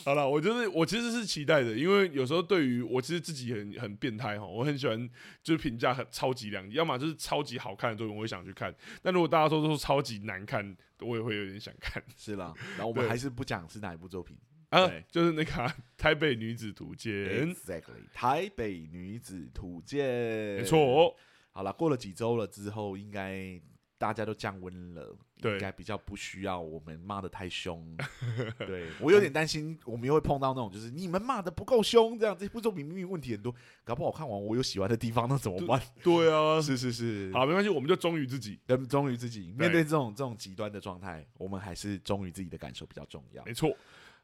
[0.05, 5.09] 好了，我就是我其实是期待的，因为有时候对于我其实自己很很变态哈，我很喜欢
[5.43, 8.73] 就是评价很超级良，要么就是超级好看的作品，我会想去看。
[9.01, 12.01] 但如果大家说都是超级难看，我也会有点想看。
[12.15, 14.37] 是啦，然后我 们还是不讲是哪一部作品
[14.69, 15.51] 啊，就是那个
[15.97, 17.13] 《台北女子图鉴》。
[17.53, 17.81] Exactly，
[18.13, 20.05] 《台北女子图鉴》
[20.57, 21.15] 没错。
[21.51, 23.61] 好了，过了几周了之后，应该。
[23.99, 27.97] 大家都降温了，对，应该比较不需要我们骂得太凶。
[28.59, 35.81] 对，我有点担心，我们又会碰到那种，就是你们骂得不够凶，这样这部作品明明问题很多，搞不好看完我有喜欢的地方，那怎么办？
[36.03, 38.59] 对 啊，是是是，好，没关系，我们就忠于自己，
[38.89, 39.53] 忠于自己。
[39.57, 43.43] 面对这种这种极端的状态，我们还是忠于自己的感受比较重要。
[43.45, 43.75] 没错。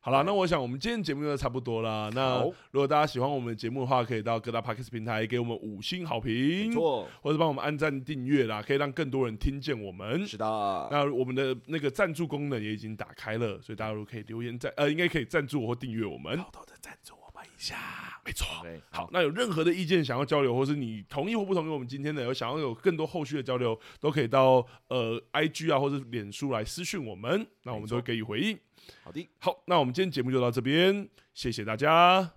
[0.05, 2.11] 好了，那我想我们今天节目就差不多了。
[2.13, 10.27] 那如果大家喜欢我们节目的话，可以到各大 Podcast 平台给我们五星好评，错，或者帮我们按赞订阅啦，可以让更多人听见我们。
[10.27, 10.45] 是的，
[10.91, 17.77] 那我们的那个赞助功能也已经打开了，所以大家如果可以留言赞，呃，应该可以赞助我或订阅我们，偷偷的赞助我们一下。
[18.25, 18.45] 没错。
[18.91, 28.59] 好，那有任何的意见想要交流，或是你同意或不同意我们今天的，有想要有更多后续的交流，都可以到呃 IG 啊或者脸书来私讯我们，那我们都会给予回应。
[29.03, 32.33] 好的，好，那我们今天节目就到这边，谢谢大家，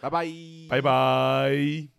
[0.00, 0.26] 拜拜，
[0.68, 1.97] 拜拜。